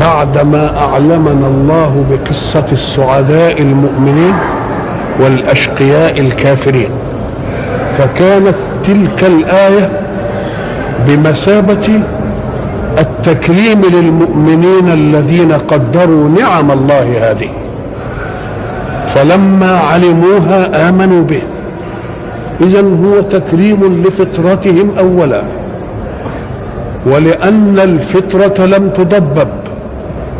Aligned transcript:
بعدما 0.00 0.78
أعلمنا 0.78 1.46
الله 1.46 2.04
بقصة 2.10 2.66
السعداء 2.72 3.62
المؤمنين 3.62 4.34
والأشقياء 5.20 6.20
الكافرين 6.20 6.90
فكانت 7.98 8.54
تلك 8.84 9.24
الآية 9.24 9.90
بمثابة 11.08 12.00
التكريم 12.98 13.82
للمؤمنين 13.92 14.88
الذين 14.92 15.52
قدروا 15.52 16.28
نعم 16.28 16.70
الله 16.70 17.30
هذه 17.30 17.48
فلما 19.06 19.78
علموها 19.78 20.88
آمنوا 20.88 21.24
به. 21.24 21.42
اذا 22.60 22.80
هو 22.80 23.20
تكريم 23.20 24.02
لفطرتهم 24.06 24.98
اولا 24.98 25.42
ولأن 27.06 27.78
الفطرة 27.78 28.66
لم 28.66 28.88
تضبب 28.88 29.48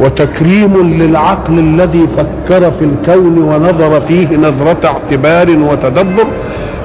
وتكريم 0.01 0.95
للعقل 1.03 1.59
الذي 1.59 2.07
فكر 2.17 2.71
في 2.71 2.85
الكون 2.85 3.39
ونظر 3.39 4.01
فيه 4.01 4.37
نظرة 4.37 4.79
اعتبار 4.85 5.51
وتدبر 5.51 6.27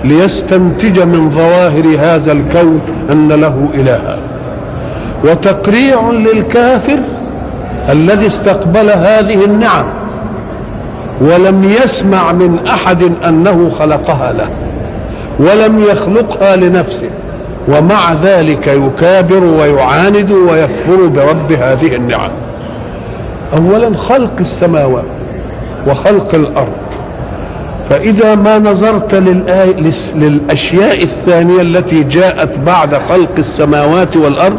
ليستنتج 0.04 1.00
من 1.00 1.32
ظواهر 1.32 1.84
هذا 2.00 2.32
الكون 2.32 2.82
أن 3.12 3.28
له 3.28 3.70
إلها 3.74 4.20
وتقريع 5.24 6.10
للكافر 6.12 7.00
الذي 7.90 8.28
استقبل 8.28 8.90
هذه 8.90 9.46
النعم 9.46 9.86
ولم 11.22 11.64
يسمع 11.64 12.32
من 12.32 12.60
أحد 12.68 13.04
أنه 13.28 13.70
خلقها 13.70 14.34
له 14.34 14.50
ولم 15.40 15.84
يخلقها 15.92 16.56
لنفسه 16.56 17.10
ومع 17.68 18.14
ذلك 18.24 18.68
يكابر 18.68 19.44
ويعاند 19.44 20.32
ويكفر 20.32 21.06
برب 21.06 21.52
هذه 21.52 21.96
النعم. 21.96 22.32
اولا 23.58 23.98
خلق 23.98 24.34
السماوات 24.40 25.04
وخلق 25.88 26.36
الأرض. 26.36 26.78
فإذا 27.90 28.36
ما 28.36 28.60
نظرت 28.60 29.16
للأشياء 30.16 31.04
الثانية 31.04 31.62
التي 31.62 32.04
جاءت 32.04 32.60
بعد 32.60 32.96
خلق 32.96 33.32
السماوات 33.38 34.18
والأرض 34.18 34.58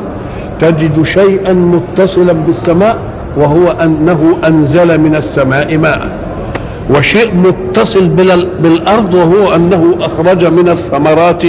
تجد 0.60 1.02
شيئا 1.02 1.52
متصلا 1.52 2.32
بالسماء 2.32 2.96
وهو 3.36 3.70
أنه 3.70 4.36
أنزل 4.46 5.00
من 5.00 5.16
السماء 5.16 5.76
ماء. 5.76 6.08
وشيء 6.96 7.34
متصل 7.34 8.08
بالأرض 8.62 9.14
وهو 9.14 9.54
أنه 9.54 9.94
أخرج 10.00 10.44
من 10.44 10.68
الثمرات 10.68 11.42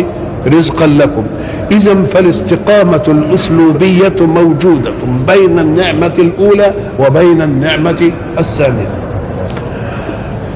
رزقا 0.47 0.87
لكم. 0.87 1.23
إذا 1.71 2.03
فالاستقامة 2.13 3.03
الأسلوبية 3.07 4.15
موجودة 4.19 4.91
بين 5.27 5.59
النعمة 5.59 6.13
الأولى 6.19 6.73
وبين 6.99 7.41
النعمة 7.41 8.11
الثانية. 8.39 8.87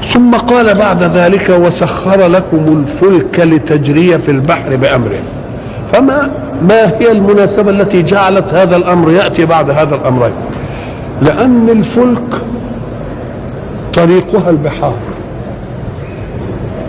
ثم 0.06 0.36
قال 0.36 0.76
بعد 0.76 1.04
ذلك 1.04 1.50
وسخر 1.66 2.28
لكم 2.28 2.82
الفلك 2.82 3.40
لتجري 3.40 4.20
في 4.20 4.32
البحر 4.32 4.76
بأمره. 4.76 5.20
فما 5.94 6.32
ما 6.62 6.92
هي 7.00 7.12
المناسبة 7.12 7.70
التي 7.70 8.02
جعلت 8.02 8.54
هذا 8.54 8.76
الأمر 8.76 9.12
يأتي 9.12 9.46
بعد 9.46 9.70
هذا 9.70 9.96
الأمرين؟ 9.96 10.34
لأن 11.22 11.70
الفلك 11.70 12.42
طريقها 13.94 14.50
البحار 14.50 14.96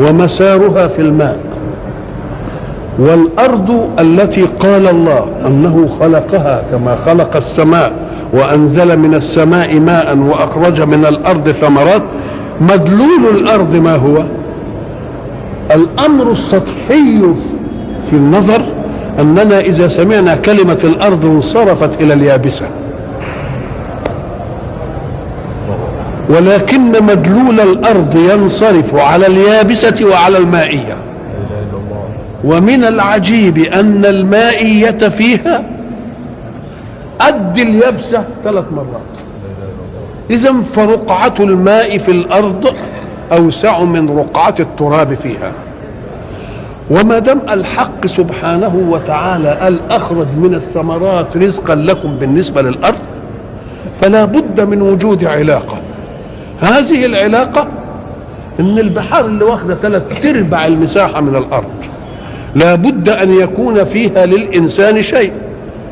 ومسارها 0.00 0.87
في 0.87 1.03
الماء. 1.03 1.38
والأرض 2.99 3.88
التي 3.99 4.43
قال 4.43 4.88
الله 4.88 5.27
أنه 5.47 5.88
خلقها 6.00 6.62
كما 6.71 6.97
خلق 7.06 7.37
السماء 7.37 7.93
وأنزل 8.32 8.99
من 8.99 9.15
السماء 9.15 9.81
ماء 9.81 10.16
وأخرج 10.19 10.81
من 10.81 11.06
الأرض 11.06 11.49
ثمرات 11.49 12.03
مدلول 12.60 13.37
الأرض 13.37 13.77
ما 13.77 13.94
هو؟ 13.97 14.22
الأمر 15.75 16.32
السطحي 16.32 17.22
في 18.06 18.12
النظر 18.12 18.62
أننا 19.21 19.61
إذا 19.61 19.88
سمعنا 19.88 20.34
كلمة 20.34 20.78
الأرض 20.84 21.26
انصرفت 21.26 22.00
إلى 22.00 22.15
اليابسة. 22.15 22.66
ولكن 26.28 26.93
مدلول 27.06 27.61
الأرض 27.61 28.16
ينصرف 28.16 28.94
على 28.94 29.26
اليابسة 29.26 30.06
وعلى 30.12 30.38
المائية. 30.38 30.97
ومن 32.44 32.84
العجيب 32.84 33.59
أن 33.59 34.05
المائية 34.05 34.91
فيها 34.91 35.65
قد 37.19 37.59
اليابسة 37.59 38.25
ثلاث 38.44 38.65
مرات. 38.72 39.16
إذا 40.31 40.53
فرقعة 40.53 41.34
الماء 41.41 41.99
في 41.99 42.10
الأرض 42.10 42.75
أوسع 43.32 43.84
من 43.84 44.19
رقعة 44.19 44.55
التراب 44.60 45.15
فيها. 45.15 45.53
وما 46.91 47.19
دام 47.19 47.43
الحق 47.50 48.06
سبحانه 48.06 48.87
وتعالى 48.88 49.50
قال 49.50 49.81
أخرج 49.91 50.26
من 50.37 50.55
الثمرات 50.55 51.37
رزقا 51.37 51.75
لكم 51.75 52.15
بالنسبة 52.15 52.62
للأرض 52.62 53.00
فلا 54.00 54.25
بد 54.25 54.61
من 54.61 54.82
وجود 54.82 55.25
علاقة. 55.25 55.76
هذه 56.61 57.06
العلاقة 57.06 57.69
إن 58.61 58.78
البحار 58.78 59.26
اللي 59.26 59.44
واخدة 59.44 59.75
ثلاث 59.75 60.26
أرباع 60.26 60.66
المساحة 60.66 61.21
من 61.21 61.37
الأرض. 61.37 61.94
لا 62.55 62.75
بد 62.75 63.09
أن 63.09 63.31
يكون 63.31 63.85
فيها 63.85 64.27
للإنسان 64.27 65.03
شيء. 65.03 65.33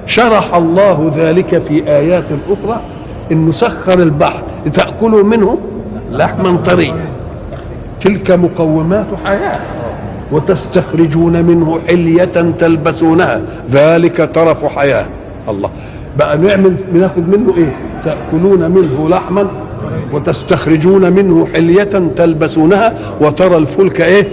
شرح 0.07 0.55
الله 0.55 1.13
ذلك 1.17 1.59
في 1.59 1.89
آيات 1.89 2.29
أخرى. 2.51 2.83
إن 3.33 3.53
سخر 3.53 4.03
البحر 4.03 4.43
لتأكلوا 4.67 5.23
منه 5.23 5.59
لحما 6.11 6.57
طريا. 6.57 7.07
تلك 8.01 8.31
مقومات 8.31 9.07
حياة. 9.25 9.61
وتستخرجون 10.33 11.45
منه 11.45 11.81
حلية 11.89 12.25
تلبسونها. 12.59 13.43
ذلك 13.73 14.23
طرف 14.23 14.65
حياة. 14.65 15.07
الله. 15.49 15.71
بقى 16.19 16.39
نعمل 16.39 16.75
بناخد 16.93 17.29
منه 17.29 17.57
إيه؟ 17.57 17.77
تأكلون 18.05 18.71
منه 18.71 19.09
لحما 19.09 19.51
وتستخرجون 20.13 21.13
منه 21.13 21.47
حلية 21.55 22.11
تلبسونها. 22.17 22.95
وترى 23.21 23.57
الفلك 23.57 24.01
إيه؟ 24.01 24.29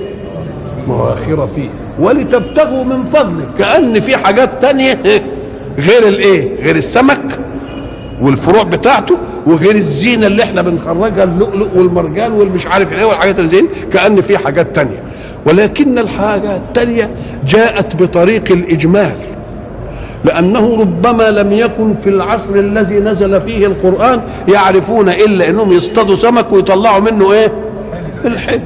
مواخر 0.87 1.47
فيه. 1.47 1.69
ولتبتغوا 1.99 2.83
من 2.83 3.03
فضله 3.05 3.45
كأن 3.57 3.99
في 3.99 4.17
حاجات 4.17 4.49
تانية 4.61 5.01
غير 5.79 6.07
الإيه؟ 6.07 6.63
غير 6.63 6.75
السمك 6.75 7.39
والفروع 8.21 8.63
بتاعته 8.63 9.17
وغير 9.47 9.75
الزينة 9.75 10.27
اللي 10.27 10.43
إحنا 10.43 10.61
بنخرجها 10.61 11.23
اللؤلؤ 11.23 11.77
والمرجان 11.77 12.31
والمش 12.31 12.67
عارف 12.67 12.93
إيه 12.93 13.05
والحاجات 13.05 13.39
الزين 13.39 13.67
كأن 13.93 14.21
في 14.21 14.37
حاجات 14.37 14.75
تانية. 14.75 15.03
ولكن 15.45 15.99
الحاجة 15.99 16.55
التانية 16.55 17.09
جاءت 17.47 18.03
بطريق 18.03 18.51
الإجمال. 18.51 19.15
لأنه 20.25 20.75
ربما 20.79 21.31
لم 21.31 21.51
يكن 21.51 21.95
في 22.03 22.09
العصر 22.09 22.55
الذي 22.55 22.95
نزل 22.99 23.41
فيه 23.41 23.65
القرآن 23.65 24.21
يعرفون 24.47 25.09
إلا 25.09 25.49
أنهم 25.49 25.73
يصطادوا 25.73 26.15
سمك 26.15 26.51
ويطلعوا 26.51 26.99
منه 26.99 27.33
إيه؟ 27.33 27.51
الحلم. 28.25 28.63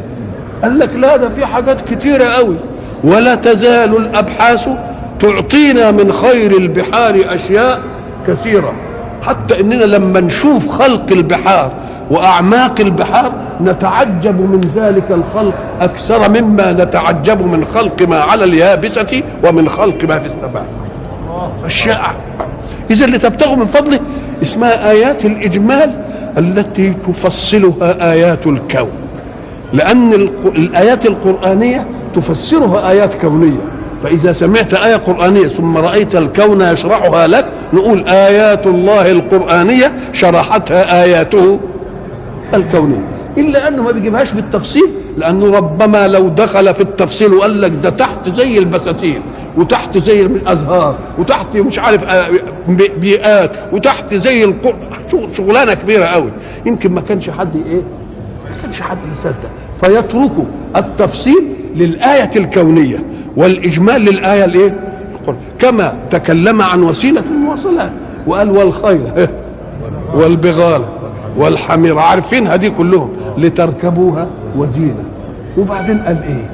قال 0.64 0.80
لك 0.80 0.96
لا 0.96 1.18
ده 1.18 1.30
في 1.30 1.46
حاجات 1.46 1.94
كتيرة 1.94 2.24
قوي. 2.26 2.56
ولا 3.04 3.36
تزال 3.36 3.98
الأبحاث 3.98 4.70
تعطينا 5.20 5.92
من 5.92 6.12
خير 6.14 6.58
البحار 6.58 7.26
أشياء 7.28 7.82
كثيرة. 8.28 8.74
حتى 9.22 9.60
إننا 9.60 9.84
لما 9.84 10.20
نشوف 10.20 10.68
خلق 10.70 11.12
البحار 11.12 11.72
وأعماق 12.12 12.80
البحار 12.80 13.32
نتعجب 13.62 14.40
من 14.40 14.62
ذلك 14.76 15.12
الخلق 15.12 15.54
أكثر 15.82 16.30
مما 16.30 16.72
نتعجب 16.72 17.48
من 17.48 17.66
خلق 17.66 18.02
ما 18.08 18.22
على 18.22 18.44
اليابسة 18.44 19.22
ومن 19.44 19.70
خلق 19.70 20.04
ما 20.04 20.20
في 20.20 20.26
السماء. 20.26 20.66
أشياء. 21.66 22.16
اذا 22.92 23.06
اللي 23.06 23.18
تبتغوا 23.18 23.56
من 23.56 23.66
فضله 23.66 24.00
اسمها 24.42 24.92
آيات 24.92 25.26
الإجمال 25.26 25.92
التي 26.38 26.94
تفصلها 27.08 28.12
آيات 28.12 28.48
الكون. 28.48 28.90
لأن 29.74 30.14
الآيات 30.46 31.06
القرآنية 31.06 31.86
تفسرها 32.16 32.90
آيات 32.90 33.14
كونية. 33.14 33.62
فإذا 34.04 34.32
سمعت 34.32 34.74
آية 34.74 34.96
قرآنية 34.96 35.48
ثم 35.48 35.78
رأيت 35.78 36.16
الكون 36.16 36.62
يشرحها 36.62 37.28
لك 37.28 37.46
نقول 37.74 38.08
آيات 38.08 38.68
الله 38.68 39.12
القرآنية 39.12 39.94
شرحتها 40.14 41.04
آياته 41.04 41.60
الكونية. 42.54 43.04
إلا 43.38 43.68
أنه 43.68 43.84
ما 43.84 43.92
بيجيبهاش 43.92 44.32
بالتفصيل 44.32 44.88
لأنه 45.18 45.52
ربما 45.52 46.08
لو 46.08 46.28
دخل 46.30 46.74
في 46.74 46.82
التفصيل 46.82 47.34
وقال 47.34 47.62
لك 47.62 47.72
ده 47.72 47.90
تحت 47.90 48.30
زي 48.30 48.58
البساتين 48.58 49.22
وتحت 49.58 49.98
زي 49.98 50.22
الأزهار 50.22 50.98
وتحت 51.20 51.58
مش 51.58 51.80
عارف 51.80 52.06
بيئات 53.00 53.52
وتحت 53.72 54.14
زي. 54.14 54.54
شغلانة 55.38 55.74
كبيرة 55.74 56.06
قوي. 56.06 56.32
يمكن 56.66 56.92
ما 56.92 57.02
كانش 57.02 57.30
حد 57.30 57.56
إيه؟ 57.56 57.82
ما 58.46 58.62
كانش 58.62 58.82
حد 58.82 58.98
يصدق. 59.12 59.50
فيتركوا 59.84 60.46
التفصيل 60.76 61.54
للآية 61.76 62.30
الكونية 62.36 63.04
والإجمال 63.38 64.02
للآية 64.02 64.46
الإيه؟ 64.46 64.80
كما 65.60 65.96
تكلم 66.10 66.62
عن 66.62 66.84
وسيلة 66.84 67.24
المواصلات. 67.32 67.92
وقال 68.28 68.52
والخيل 68.52 69.28
والبغال 70.14 70.86
والحمير. 71.38 72.00
عارفينها 72.00 72.56
دي 72.56 72.70
كلهم. 72.70 73.10
لتركبوها 73.38 74.28
وزينة. 74.58 75.04
وبعدين 75.58 76.00
قال 76.00 76.24
إيه؟ 76.24 76.50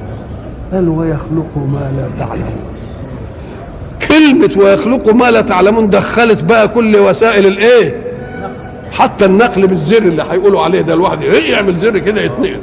قال 0.74 0.90
ويخلق 0.90 1.58
ما 1.58 1.92
لا 1.98 2.26
تعلمون 2.26 2.70
كلمة 4.08 4.64
ويخلق 4.64 5.14
ما 5.14 5.32
لا 5.32 5.42
تعلمون 5.42 5.90
دخلت 5.90 6.44
بقى 6.44 6.68
كل 6.68 6.96
وسائل 6.98 7.46
الإيه؟ 7.46 8.02
حتى 8.92 9.26
النقل 9.26 9.68
بالزر 9.68 9.98
اللي 9.98 10.24
هيقولوا 10.32 10.62
عليه 10.62 10.82
ده 10.82 10.94
الواحد 10.94 11.22
إيه 11.22 11.52
يعمل 11.52 11.76
زر 11.78 11.98
كده 11.98 12.22
يتنقل؟ 12.22 12.60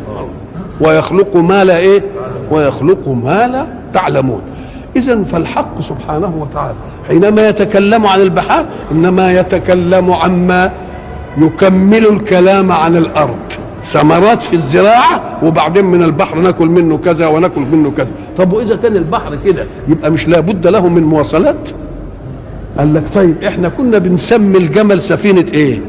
ويخلق 0.80 1.36
ما 1.36 1.64
لا 1.64 1.78
إيه؟ 1.78 2.02
ويخلق 2.50 3.08
ما 3.08 3.46
لا 3.46 3.66
تعلمون. 3.92 4.40
اذا 4.96 5.24
فالحق 5.24 5.80
سبحانه 5.80 6.36
وتعالى 6.36 6.74
حينما 7.08 7.48
يتكلم 7.48 8.06
عن 8.06 8.20
البحار 8.20 8.66
إنما 8.92 9.32
يتكلم 9.32 10.12
عما 10.12 10.72
يكمل 11.38 12.06
الكلام 12.06 12.72
عن 12.72 12.96
الأرض. 12.96 13.36
ثمرات 13.84 14.42
في 14.42 14.52
الزراعة 14.52 15.44
وبعدين 15.44 15.84
من 15.84 16.02
البحر 16.02 16.38
ناكل 16.38 16.66
منه 16.66 16.96
كذا 16.96 17.26
وناكل 17.26 17.60
منه 17.60 17.90
كذا. 17.90 18.08
طب 18.36 18.52
وإذا 18.52 18.76
كان 18.76 18.96
البحر 18.96 19.38
كده 19.44 19.66
يبقى 19.88 20.10
مش 20.10 20.28
لابد 20.28 20.66
له 20.66 20.88
من 20.88 21.02
مواصلات؟ 21.02 21.68
قال 22.78 22.94
لك 22.94 23.08
طيب 23.14 23.44
إحنا 23.44 23.68
كنا 23.68 23.98
بنسمي 23.98 24.58
الجمل 24.58 25.02
سفينة 25.02 25.46
إيه؟ 25.54 25.80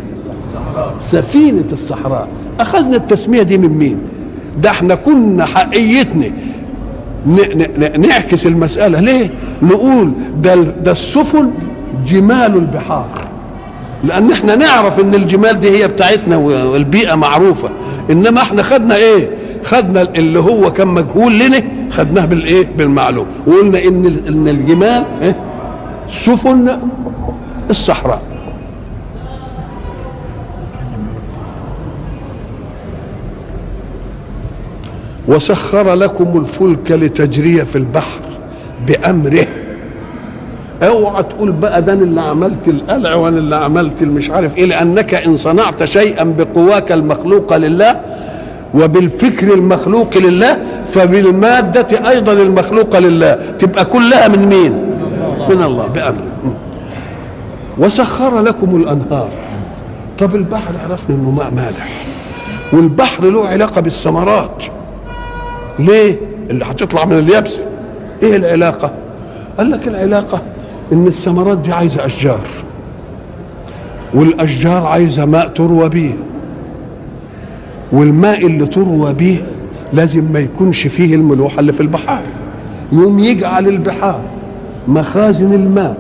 سفينة 1.01 1.65
الصحراء. 1.71 2.27
أخذنا 2.59 2.95
التسمية 2.95 3.41
دي 3.41 3.57
من 3.57 3.77
مين؟ 3.77 3.97
ده 4.61 4.69
إحنا 4.69 4.95
كنا 4.95 5.45
حقيتنا. 5.45 6.31
نعكس 7.97 8.47
المسألة. 8.47 8.99
ليه؟ 8.99 9.29
نقول 9.61 10.11
ده, 10.35 10.55
ده 10.55 10.91
السفن 10.91 11.51
جمال 12.07 12.55
البحار. 12.55 13.07
لأن 14.03 14.31
إحنا 14.31 14.55
نعرف 14.55 14.99
إن 14.99 15.15
الجمال 15.15 15.59
دي 15.59 15.69
هي 15.69 15.87
بتاعتنا 15.87 16.37
والبيئة 16.37 17.15
معروفة. 17.15 17.69
إنما 18.11 18.41
إحنا 18.41 18.63
خدنا 18.63 18.95
إيه؟ 18.95 19.29
خدنا 19.63 20.01
اللي 20.01 20.39
هو 20.39 20.73
كان 20.73 20.87
مجهول 20.87 21.39
لنا 21.39 21.63
خدناه 21.91 22.25
بالايه 22.25 22.67
بالمعلوم. 22.77 23.25
وقلنا 23.47 23.83
إن 23.83 24.19
إن 24.27 24.47
الجمال 24.47 25.05
إيه؟ 25.21 25.35
سفن 26.11 26.77
الصحراء. 27.69 28.21
وسخر 35.27 35.93
لكم 35.93 36.37
الفلك 36.37 36.91
لتجري 36.91 37.65
في 37.65 37.75
البحر 37.75 38.19
بأمره. 38.87 39.47
أوعى 40.83 41.23
تقول 41.23 41.51
بقى 41.51 41.81
ده 41.81 41.93
اللي 41.93 42.21
عملت 42.21 42.67
القلع 42.67 43.15
وأنا 43.15 43.37
اللي 43.37 43.55
عملت 43.55 44.01
المش 44.01 44.29
عارف 44.29 44.57
إيه 44.57 44.65
لأنك 44.65 45.13
إن 45.13 45.35
صنعت 45.35 45.83
شيئا 45.83 46.23
بقواك 46.23 46.91
المخلوقه 46.91 47.57
لله 47.57 47.99
وبالفكر 48.73 49.53
المخلوق 49.53 50.17
لله 50.17 50.57
فبالمادة 50.85 52.09
أيضا 52.09 52.33
المخلوقة 52.33 52.99
لله. 52.99 53.37
تبقى 53.59 53.85
كلها 53.85 54.27
من 54.27 54.45
مين؟ 54.45 54.71
من 55.49 55.63
الله 55.63 55.87
بأمره. 55.87 56.53
وسخر 57.77 58.41
لكم 58.41 58.75
الأنهار. 58.75 59.29
طب 60.17 60.35
البحر 60.35 60.71
عرفنا 60.89 61.15
أنه 61.15 61.31
ماء 61.31 61.51
مالح 61.51 62.05
والبحر 62.73 63.23
له 63.23 63.47
علاقة 63.47 63.81
بالثمرات. 63.81 64.63
ليه؟ 65.79 66.17
اللي 66.49 66.65
هتطلع 66.65 67.05
من 67.05 67.19
اليابسة. 67.19 67.59
إيه 68.23 68.35
العلاقة؟ 68.35 68.91
قال 69.57 69.71
لك 69.71 69.87
العلاقة 69.87 70.41
إن 70.93 71.07
الثمرات 71.07 71.57
دي 71.57 71.73
عايزة 71.73 72.05
أشجار 72.05 72.39
والأشجار 74.13 74.85
عايزة 74.85 75.25
ماء 75.25 75.47
تروى 75.47 75.89
بيه 75.89 76.13
والماء 77.91 78.45
اللي 78.45 78.65
تروى 78.65 79.13
بيه 79.13 79.37
لازم 79.93 80.23
ما 80.31 80.39
يكونش 80.39 80.87
فيه 80.87 81.15
الملوحة 81.15 81.59
اللي 81.59 81.73
في 81.73 81.81
البحار. 81.81 82.21
يوم 82.91 83.19
يجعل 83.19 83.67
البحار 83.67 84.19
مخازن 84.87 85.53
الماء 85.53 85.97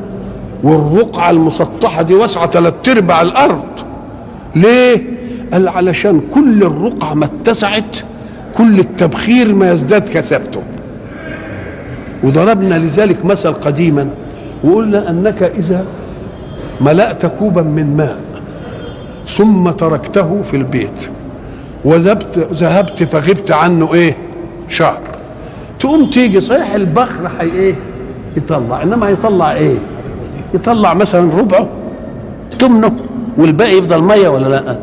والرقعة 0.63 1.29
المسطحة 1.29 2.01
دي 2.01 2.13
واسعة 2.13 2.47
ثلاث 2.49 2.73
أرباع 2.89 3.21
الأرض. 3.21 3.63
ليه؟ 4.55 5.01
قال 5.53 5.67
علشان 5.67 6.21
كل 6.33 6.63
الرقعة 6.63 7.13
ما 7.13 7.25
اتسعت 7.25 7.97
كل 8.57 8.79
التبخير 8.79 9.55
ما 9.55 9.71
يزداد 9.71 10.09
كثافته. 10.09 10.61
وضربنا 12.23 12.75
لذلك 12.75 13.25
مثل 13.25 13.53
قديما 13.53 14.09
وقلنا 14.63 15.09
أنك 15.09 15.43
إذا 15.43 15.85
ملأت 16.81 17.25
كوبا 17.25 17.61
من 17.61 17.97
ماء 17.97 18.17
ثم 19.27 19.69
تركته 19.69 20.41
في 20.41 20.57
البيت 20.57 21.09
وذهبت 21.85 22.47
ذهبت 22.53 23.03
فغبت 23.03 23.51
عنه 23.51 23.93
إيه؟ 23.93 24.17
شهر. 24.69 24.99
تقوم 25.79 26.09
تيجي 26.09 26.41
صحيح 26.41 26.73
البخر 26.73 27.29
حي 27.29 27.45
إيه؟ 27.45 27.75
يطلع. 28.37 28.83
إنما 28.83 29.09
يطلع 29.09 29.51
إيه؟ 29.51 29.75
يطلع 30.53 30.93
مثلا 30.93 31.37
ربعه. 31.39 31.67
تمنه. 32.59 32.95
والباقي 33.37 33.77
يفضل 33.77 34.03
مية 34.03 34.29
ولا 34.29 34.47
لأ؟ 34.47 34.77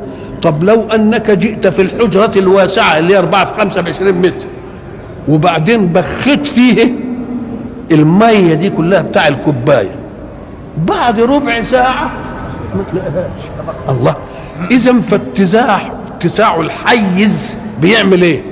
طب 0.44 0.64
لو 0.64 0.82
أنك 0.94 1.30
جئت 1.30 1.66
في 1.66 1.82
الحجرة 1.82 2.30
الواسعة 2.36 2.98
اللي 2.98 3.14
هي 3.14 3.18
4 3.18 3.44
في 3.44 3.60
5 3.60 3.80
ب 3.80 3.88
20 3.88 4.12
متر 4.18 4.46
وبعدين 5.28 5.86
بخيت 5.92 6.46
فيه 6.46 6.94
المية 7.92 8.54
دي 8.54 8.70
كلها 8.70 9.02
بتاع 9.02 9.28
الكوباية 9.28 9.94
بعد 10.88 11.20
ربع 11.20 11.62
ساعة 11.62 12.10
ما 12.74 12.82
تلاقيهاش 12.92 13.40
الله 13.88 14.14
إذا 14.70 15.00
فاتزاع 15.00 15.80
اتساع 16.06 16.60
الحيز 16.60 17.58
بيعمل 17.80 18.22
إيه؟ 18.22 18.42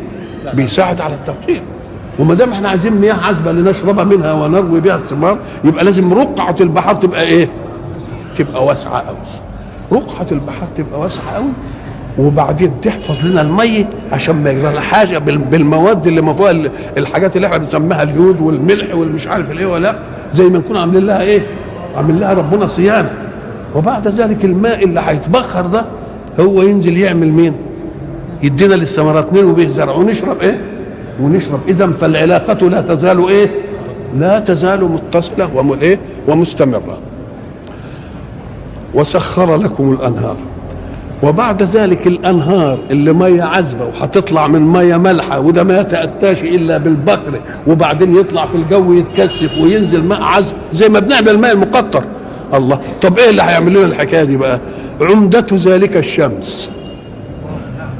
بيساعد 0.54 1.00
على 1.00 1.14
التبخير 1.14 1.62
وما 2.18 2.34
دام 2.34 2.52
إحنا 2.52 2.68
عايزين 2.68 2.92
مياه 3.00 3.14
عذبة 3.14 3.52
لنشرب 3.52 4.00
منها 4.00 4.32
ونروي 4.32 4.80
بها 4.80 4.96
الثمار 4.96 5.38
يبقى 5.64 5.84
لازم 5.84 6.14
رقعة 6.14 6.56
البحر 6.60 6.94
تبقى 6.94 7.22
إيه؟ 7.22 7.48
تبقى 8.36 8.64
واسعة 8.64 8.98
قوي. 9.06 9.16
رقعة 10.00 10.26
البحر 10.32 10.66
تبقى 10.76 11.00
واسعة 11.00 11.34
قوي 11.34 11.52
وبعدين 12.18 12.80
تحفظ 12.80 13.26
لنا 13.26 13.40
الميه 13.40 13.88
عشان 14.12 14.36
ما 14.42 14.50
يجرى 14.50 14.72
لها 14.72 14.80
حاجة 14.80 15.18
بالمواد 15.18 16.06
اللي 16.06 16.20
ما 16.20 16.34
الحاجات 16.98 17.36
اللي 17.36 17.46
إحنا 17.46 17.58
بنسميها 17.58 18.02
اليود 18.02 18.40
والملح 18.40 18.94
والمش 18.94 19.26
عارف 19.26 19.50
الايه 19.50 19.66
ولا 19.66 19.94
زي 20.34 20.44
ما 20.48 20.58
نكون 20.58 20.76
عاملين 20.76 21.06
لها 21.06 21.20
إيه؟ 21.20 21.42
عاملين 21.96 22.20
لها 22.20 22.34
ربنا 22.34 22.66
صيانه 22.66 23.10
وبعد 23.74 24.08
ذلك 24.08 24.44
الماء 24.44 24.84
اللي 24.84 25.00
هيتبخر 25.06 25.66
ده 25.66 25.84
هو 26.40 26.62
ينزل 26.62 26.98
يعمل 26.98 27.28
مين؟ 27.28 27.54
يدينا 28.42 28.74
للثمرات 28.74 29.32
نروي 29.32 29.52
به 29.54 29.68
زرع 29.68 29.94
ونشرب 29.94 30.40
إيه؟ 30.40 30.60
ونشرب 31.20 31.60
اذا 31.68 31.86
فالعلاقة 31.86 32.68
لا 32.68 32.80
تزال 32.80 33.28
إيه؟ 33.28 33.50
لا 34.18 34.40
تزال 34.40 34.84
متصلة 34.84 35.56
وم 35.56 35.72
إيه؟ 35.72 35.98
ومستمرة 36.28 36.98
وسخر 38.94 39.56
لكم 39.56 39.92
الأنهار 39.92 40.36
وبعد 41.22 41.62
ذلك 41.62 42.06
الأنهار 42.06 42.78
اللي 42.90 43.12
مية 43.12 43.42
عذبة 43.42 43.84
وهتطلع 43.84 44.46
من 44.46 44.60
مية 44.60 44.96
مالحه 44.96 45.40
وده 45.40 45.62
ما 45.64 45.80
يتاتاش 45.80 46.40
إلا 46.40 46.78
بالبقر 46.78 47.40
وبعدين 47.66 48.16
يطلع 48.16 48.46
في 48.46 48.54
الجو 48.56 48.92
يتكثف 48.92 49.50
وينزل 49.60 50.04
ماء 50.04 50.22
عذب 50.22 50.52
زي 50.72 50.88
ما 50.88 50.98
بنعمل 51.00 51.28
الماء 51.28 51.52
المقطر. 51.52 52.04
الله. 52.54 52.80
طب 53.02 53.18
إيه 53.18 53.30
اللي 53.30 53.42
هيعمل 53.42 53.72
لنا 53.72 53.86
الحكاية 53.86 54.24
دي 54.24 54.36
بقى؟ 54.36 54.60
عمدة 55.00 55.46
ذلك 55.52 55.96
الشمس. 55.96 56.70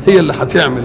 هي 0.06 0.20
اللي 0.20 0.32
هتعمل 0.32 0.82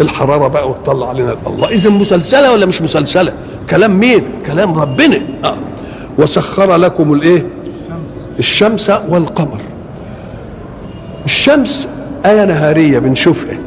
الحرارة 0.00 0.48
بقى 0.48 0.70
وتطلع 0.70 1.08
علينا 1.08 1.36
الله. 1.46 1.68
إذا 1.68 1.90
مسلسلة 1.90 2.52
ولا 2.52 2.66
مش 2.66 2.82
مسلسلة؟ 2.82 3.32
كلام 3.70 3.98
مين؟ 4.00 4.22
كلام 4.46 4.78
ربنا. 4.78 5.22
آه. 5.44 5.56
وسخر 6.18 6.76
لكم 6.76 7.12
الإيه؟ 7.12 7.46
الشمس 8.38 8.90
والقمر. 9.08 9.60
الشمس 11.26 11.88
آية 12.26 12.44
نهارية 12.44 12.98
بنشوفها 12.98 13.58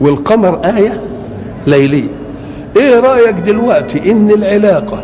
والقمر 0.00 0.60
آية 0.64 1.00
ليلية. 1.66 2.08
إيه 2.76 3.00
رأيك 3.00 3.34
دلوقتي 3.34 4.12
إن 4.12 4.30
العلاقة 4.30 5.02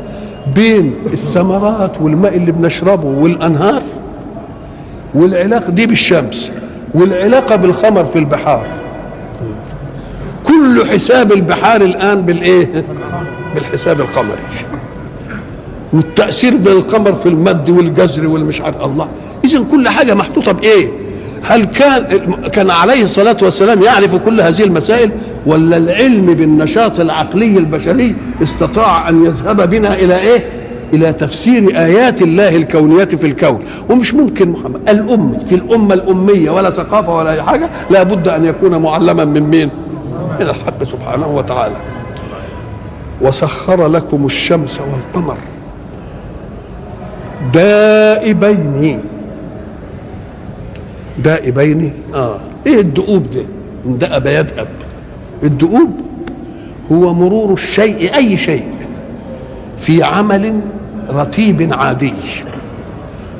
بين 0.54 0.94
الثمرات 1.12 2.00
والماء 2.00 2.36
اللي 2.36 2.52
بنشربه 2.52 3.08
والأنهار؟ 3.08 3.82
والعلاقة 5.14 5.70
دي 5.70 5.86
بالشمس 5.86 6.50
والعلاقة 6.94 7.56
بالخمر 7.56 8.04
في 8.04 8.18
البحار. 8.18 8.66
كل 10.44 10.86
حساب 10.92 11.32
البحار 11.32 11.80
الآن 11.80 12.22
بالإيه؟ 12.22 12.84
بالحساب 13.54 14.00
القمري. 14.00 14.38
والتأثير 15.92 16.56
بالقمر 16.56 17.14
في 17.14 17.28
المد 17.28 17.70
والجزر 17.70 18.26
والمش 18.26 18.60
عارف 18.60 18.80
الله. 18.80 19.08
إذا 19.44 19.64
كل 19.70 19.88
حاجة 19.88 20.14
محطوطة 20.14 20.52
بإيه؟ 20.52 20.90
هل 21.42 21.64
كان 21.64 22.34
كان 22.52 22.70
عليه 22.70 23.02
الصلاة 23.02 23.36
والسلام 23.42 23.82
يعرف 23.82 24.16
كل 24.16 24.40
هذه 24.40 24.64
المسائل؟ 24.64 25.10
ولا 25.46 25.76
العلم 25.76 26.34
بالنشاط 26.34 27.00
العقلي 27.00 27.58
البشري 27.58 28.16
استطاع 28.42 29.08
أن 29.08 29.24
يذهب 29.24 29.70
بنا 29.70 29.92
إلى 29.94 30.18
إيه؟ 30.18 30.44
إلى 30.92 31.12
تفسير 31.12 31.78
آيات 31.78 32.22
الله 32.22 32.56
الكونيه 32.56 33.04
في 33.04 33.26
الكون. 33.26 33.64
ومش 33.88 34.14
ممكن 34.14 34.48
محمد. 34.48 34.90
الأم 34.90 35.38
في 35.38 35.54
الأمة 35.54 35.94
الأمية 35.94 36.50
ولا 36.50 36.70
ثقافة 36.70 37.16
ولا 37.16 37.32
أي 37.32 37.42
حاجة 37.42 37.70
لابد 37.90 38.28
أن 38.28 38.44
يكون 38.44 38.82
معلما 38.82 39.24
من 39.24 39.42
مين؟ 39.42 39.70
من 40.40 40.46
الحق 40.46 40.84
سبحانه 40.84 41.26
وتعالى. 41.26 41.76
وسخر 43.22 43.88
لكم 43.88 44.26
الشمس 44.26 44.80
والقمر 44.80 45.36
دائبين. 47.52 49.00
دائبين. 51.18 51.92
آه. 52.14 52.40
إيه 52.66 52.80
الدؤوب 52.80 53.22
ده؟ 53.34 53.42
اندأب 53.86 54.26
يدأب. 54.26 54.68
الدؤوب 55.42 55.90
هو 56.92 57.14
مرور 57.14 57.52
الشيء 57.52 58.16
أي 58.16 58.38
شيء 58.38 58.64
في 59.78 60.02
عمل 60.02 60.60
رتيب 61.10 61.68
عادي. 61.72 62.12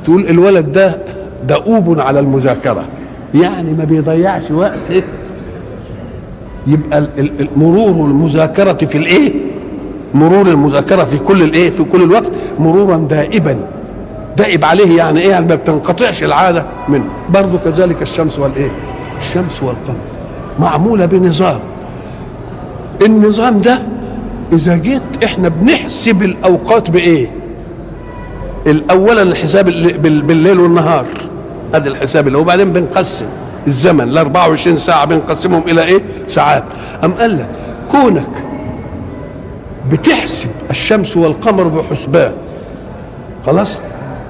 تقول 0.05 0.27
الولد 0.29 0.71
ده 0.71 0.97
دؤوب 1.47 1.99
على 1.99 2.19
المذاكرة. 2.19 2.83
يعني 3.35 3.71
ما 3.71 3.83
بيضيعش 3.83 4.51
وقت. 4.51 5.03
يبقى 6.67 7.07
مرور 7.57 8.05
المذاكرة 8.07 8.73
في 8.73 8.97
الإيه؟ 8.97 9.33
مرور 10.13 10.47
المذاكرة 10.47 11.03
في 11.03 11.17
كل 11.17 11.43
الإيه؟ 11.43 11.69
في 11.69 11.83
كل 11.83 12.03
الوقت 12.03 12.31
مرورا 12.59 12.97
دائبا. 12.97 13.55
دائب 14.41 14.65
عليه 14.65 14.97
يعني 14.97 15.19
إيه؟ 15.21 15.39
ما 15.39 15.55
بتنقطعش 15.55 16.23
العادة 16.23 16.65
منه. 16.89 17.05
برضه 17.29 17.57
كذلك 17.57 18.01
الشمس 18.01 18.39
والإيه؟ 18.39 18.71
الشمس 19.19 19.63
والقمر. 19.63 19.95
معمولة 20.59 21.05
بنظام. 21.05 21.59
النظام 23.05 23.61
ده 23.61 23.81
إذا 24.53 24.75
جيت 24.75 25.23
إحنا 25.23 25.49
بنحسب 25.49 26.23
الأوقات 26.23 26.89
بإيه؟ 26.91 27.31
الاولا 28.67 29.21
الحساب 29.21 29.65
بالليل 30.27 30.59
والنهار. 30.59 31.05
هذا 31.73 31.87
الحساب 31.89 32.27
اللي 32.27 32.37
وبعدين 32.37 32.73
بنقسم. 32.73 33.25
الزمن 33.67 34.01
ال 34.09 34.17
24 34.17 34.77
ساعة 34.77 35.05
بنقسمهم 35.05 35.63
إلى 35.67 35.83
إيه؟ 35.83 36.01
ساعات. 36.25 36.63
أم 37.03 37.13
قال 37.13 37.37
لك 37.37 37.47
كونك 37.91 38.43
بتحسب 39.91 40.49
الشمس 40.71 41.17
والقمر 41.17 41.67
بحسبان 41.67 42.33
خلاص؟ 43.45 43.79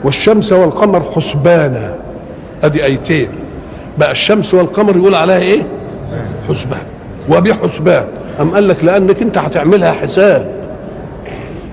والشمس 0.03 0.51
والقمر 0.51 1.03
حسبانا. 1.15 1.95
أدي 2.63 2.85
آيتين. 2.85 3.27
بقى 3.97 4.11
الشمس 4.11 4.53
والقمر 4.53 4.97
يقول 4.97 5.15
عليها 5.15 5.37
إيه؟ 5.39 5.63
حسبان. 6.49 6.81
وبحسبان. 7.29 8.05
أم 8.41 8.51
قال 8.51 8.67
لك 8.67 8.83
لأنك 8.83 9.21
أنت 9.21 9.37
هتعملها 9.37 9.91
حساب. 9.91 10.51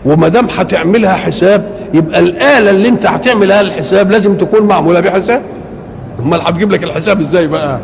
وما 0.05 0.29
دام 0.29 0.47
هتعملها 0.59 1.13
حساب 1.15 1.71
يبقى 1.95 2.21
الآلة 2.21 2.71
اللي 2.71 2.89
أنت 2.89 3.07
هتعملها 3.07 3.61
الحساب 3.61 4.11
لازم 4.11 4.35
تكون 4.35 4.63
معمولة 4.63 5.01
بحساب. 5.01 5.43
أمال 6.21 6.41
هتجيب 6.41 6.73
لك 6.73 6.85
الحساب 6.85 7.21
إزاي 7.21 7.47
بقى؟ 7.49 7.81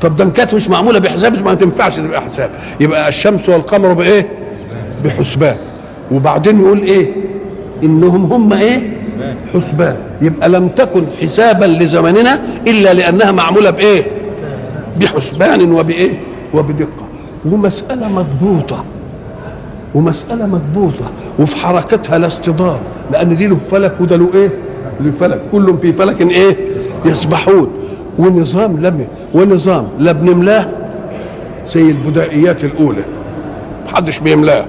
طب 0.00 0.16
ده 0.16 0.24
كانت 0.24 0.54
مش 0.54 0.68
معمولة 0.68 0.98
بحساب 0.98 1.44
ما 1.44 1.54
تنفعش 1.54 1.96
تبقى 1.96 2.20
حساب. 2.20 2.50
يبقى 2.80 3.08
الشمس 3.08 3.48
والقمر 3.48 3.92
بإيه؟ 3.92 4.28
بحسبان. 5.04 5.56
وبعدين 6.12 6.60
يقول 6.60 6.82
إيه؟ 6.82 7.12
إنهم 7.84 8.32
هم 8.32 8.52
إيه؟ 8.52 8.92
حسبان 9.54 9.96
يبقى 10.22 10.48
لم 10.48 10.68
تكن 10.68 11.04
حسابا 11.22 11.64
لزمننا 11.64 12.40
إلا 12.66 12.94
لأنها 12.94 13.32
معمولة 13.32 13.70
بإيه؟ 13.70 14.06
بحسبان 15.00 15.72
وبإيه؟ 15.72 16.20
وبدقة 16.54 17.06
ومسألة 17.44 18.08
مضبوطة 18.08 18.84
ومسألة 19.94 20.46
مضبوطة 20.46 21.10
وفي 21.38 21.56
حركتها 21.56 22.18
لا 22.18 22.26
اصطدام 22.26 22.76
لأن 23.12 23.36
دي 23.36 23.46
له 23.46 23.56
فلك 23.70 23.94
وده 24.00 24.16
له 24.16 24.28
إيه؟ 24.34 24.52
له 25.00 25.10
فلك 25.10 25.40
كل 25.52 25.78
في 25.78 25.92
فلك 25.92 26.20
إيه؟ 26.22 26.56
يسبحون 27.04 27.68
ونظام 28.18 28.80
لم 28.80 29.06
ونظام 29.34 29.88
لا 29.98 30.12
بنملاه 30.12 30.66
زي 31.66 31.82
البدائيات 31.82 32.64
الأولى 32.64 33.02
محدش 33.86 34.18
بيملاه 34.18 34.64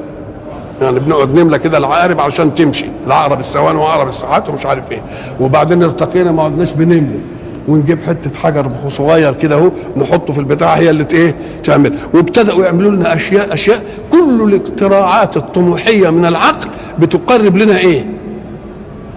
يعني 0.82 1.00
بنقعد 1.00 1.34
نملى 1.39 1.60
كده 1.60 1.77
العقارب 1.77 2.20
عشان 2.20 2.53
تمشي. 2.55 2.86
العقرب 3.08 3.39
الثوان 3.39 3.75
وعقرب 3.75 4.08
الساعات 4.08 4.50
ومش 4.50 4.65
عارف 4.65 4.91
إيه. 4.91 5.01
وبعدين 5.39 5.84
ارتقينا 5.84 6.32
ما 6.32 6.44
عدناش 6.44 6.72
بنملي. 6.72 7.20
ونجيب 7.67 8.00
حتة 8.08 8.39
حجر 8.39 8.72
صغير 8.89 9.34
كده 9.34 9.55
اهو 9.55 9.72
نحطه 9.98 10.34
في 10.34 10.39
البتاع 10.39 10.74
هي 10.74 10.89
اللي 10.89 11.05
إيه 11.13 11.36
تعمل. 11.63 11.94
وابتدأوا 12.13 12.65
يعملوا 12.65 12.91
لنا 12.91 13.13
أشياء 13.13 13.53
أشياء 13.53 13.84
كل 14.12 14.41
الاختراعات 14.53 15.38
الطموحية 15.38 16.10
من 16.10 16.25
العقل 16.25 16.70
بتقرب 17.00 17.58
لنا 17.58 17.77
إيه؟ 17.77 18.05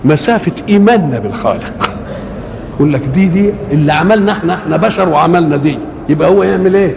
مسافة 0.05 0.53
إيماننا 0.69 1.19
بالخالق. 1.19 1.91
يقول 2.77 2.93
لك 2.93 3.01
دي 3.01 3.27
دي 3.27 3.53
اللي 3.73 3.93
عملنا 3.93 4.33
إحنا 4.33 4.55
إحنا 4.55 4.77
بشر 4.77 5.09
وعملنا 5.09 5.57
دي. 5.57 5.79
يبقى 6.09 6.29
هو 6.31 6.43
يعمل 6.43 6.77
إيه؟ 6.77 6.97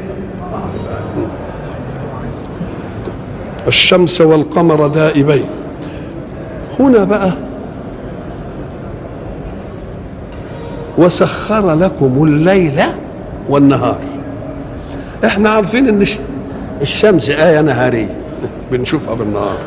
الشمس 3.68 4.22
والقمر 4.22 4.88
دائبين. 4.88 5.46
هنا 6.80 7.04
بقى 7.04 7.32
وسخر 10.98 11.74
لكم 11.74 12.24
الليل 12.24 12.82
والنهار. 13.50 14.00
إحنا 15.26 15.50
عارفين 15.50 15.88
إن 15.88 16.06
الشمس 16.82 17.30
آية 17.30 17.62
نهارية. 17.62 18.16
بنشوفها 18.72 19.14
بالنهار. 19.14 19.58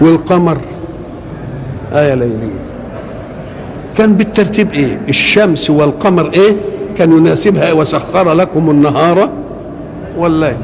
والقمر 0.00 0.58
آية 1.92 2.14
ليلية. 2.14 2.64
كان 3.98 4.14
بالترتيب 4.14 4.72
إيه؟ 4.72 5.00
الشمس 5.08 5.70
والقمر 5.70 6.30
إيه؟ 6.34 6.56
كان 6.98 7.12
يناسبها 7.12 7.72
وسخر 7.72 8.32
لكم 8.32 8.70
النهار 8.70 9.30
والليل. 10.16 10.56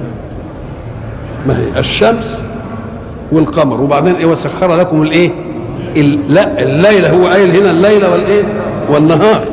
ما 1.47 1.59
هي؟ 1.59 1.79
الشمس 1.81 2.40
والقمر 3.33 3.81
وبعدين 3.81 4.15
إيه 4.15 4.27
وسخر 4.27 4.77
لكم 4.77 5.03
الإيه؟ 5.03 5.31
لا 6.29 6.63
الليل 6.63 7.05
هو 7.05 7.27
قايل 7.27 7.57
هنا 7.57 7.71
الليل 7.71 8.07
والإيه؟ 8.07 8.43
والنهار. 8.93 9.45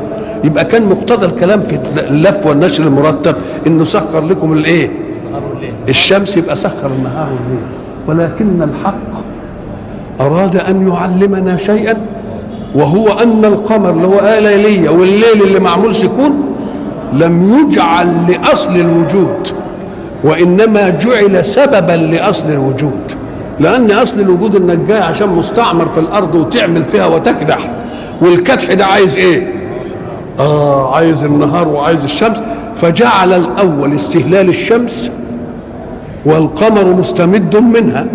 يبقى 0.44 0.64
كان 0.64 0.88
مقتضى 0.88 1.26
الكلام 1.26 1.60
في 1.60 1.80
اللف 1.98 2.46
والنشر 2.46 2.82
المرتب 2.84 3.34
إنه 3.66 3.84
سخر 3.84 4.24
لكم 4.24 4.52
الإيه؟ 4.52 4.90
الشمس 5.88 6.36
يبقى 6.36 6.56
سخر 6.56 6.86
النهار 6.86 7.28
والليل. 7.32 7.64
ولكن 8.08 8.62
الحق 8.62 9.24
أراد 10.20 10.56
أن 10.56 10.88
يعلمنا 10.88 11.56
شيئا 11.56 11.94
وهو 12.74 13.08
أن 13.08 13.44
القمر 13.44 13.90
اللي 13.90 14.06
هو 14.06 14.18
آية 14.18 14.40
ليلية 14.40 14.90
والليل 14.90 15.42
اللي 15.44 15.60
معمول 15.60 15.94
سكون 15.94 16.54
لم 17.12 17.54
يجعل 17.70 18.16
لأصل 18.32 18.76
الوجود 18.76 19.48
وإنما 20.24 20.88
جعل 20.88 21.44
سببا 21.44 21.92
لأصل 21.92 22.50
الوجود. 22.50 23.12
لأن 23.60 23.90
أصل 23.90 24.20
الوجود 24.20 24.56
انك 24.56 24.78
جاي 24.78 24.98
عشان 24.98 25.28
مستعمر 25.28 25.88
في 25.88 26.00
الأرض 26.00 26.34
وتعمل 26.34 26.84
فيها 26.84 27.06
وتكدح. 27.06 27.70
والكدح 28.22 28.72
ده 28.74 28.86
عايز 28.86 29.16
إيه؟ 29.16 29.52
آه 30.38 30.94
عايز 30.96 31.24
النهار 31.24 31.68
وعايز 31.68 32.04
الشمس. 32.04 32.36
فجعل 32.74 33.32
الأول 33.32 33.94
استهلال 33.94 34.48
الشمس 34.48 35.10
والقمر 36.24 36.84
مستمد 36.84 37.56
منها. 37.56 38.06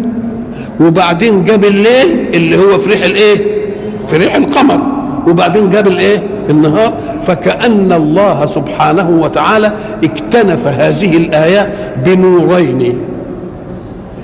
وبعدين 0.82 1.44
جاب 1.44 1.66
الليل 1.66 2.30
اللي 2.34 2.58
هو 2.58 2.78
في 2.78 2.90
ريح 2.90 3.06
الإيه؟ 3.06 3.64
في 4.08 4.18
ريح 4.18 4.36
القمر. 4.36 4.80
وبعدين 5.28 5.70
جاب 5.70 5.88
الإيه؟ 5.88 6.24
النهار. 6.50 6.94
فكأن 7.22 7.92
الله 7.92 8.46
سبحانه 8.46 9.10
وتعالى 9.10 9.72
اكتنف 10.04 10.68
هذه 10.68 11.18
الآية 11.18 11.94
بنورين. 12.06 12.98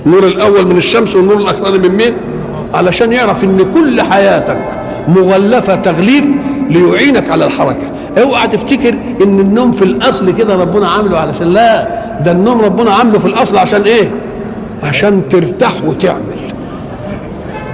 النور 0.06 0.24
الأول 0.26 0.66
من 0.66 0.76
الشمس 0.76 1.16
والنور 1.16 1.36
الأخراني 1.36 1.78
من 1.78 1.94
مين 1.96 2.12
علشان 2.74 3.12
يعرف 3.12 3.44
إن 3.44 3.58
كل 3.74 4.02
حياتك 4.02 4.68
مغلفة 5.08 5.74
تغليف 5.74 6.24
ليعينك 6.70 7.30
على 7.30 7.44
الحركة 7.44 7.82
اوعى 8.22 8.48
تفتكر 8.48 8.94
إن 9.24 9.40
النوم 9.40 9.72
في 9.72 9.82
الأصل 9.84 10.30
كده 10.30 10.56
ربنا 10.56 10.88
عامله 10.88 11.18
علشان 11.18 11.46
لا 11.52 11.86
ده 12.24 12.32
النوم 12.32 12.60
ربنا 12.60 12.90
عامله 12.94 13.18
في 13.18 13.26
الأصل 13.26 13.58
عشان 13.58 13.82
إيه 13.82 14.10
عشان 14.82 15.22
ترتاح 15.30 15.72
وتعمل 15.86 16.36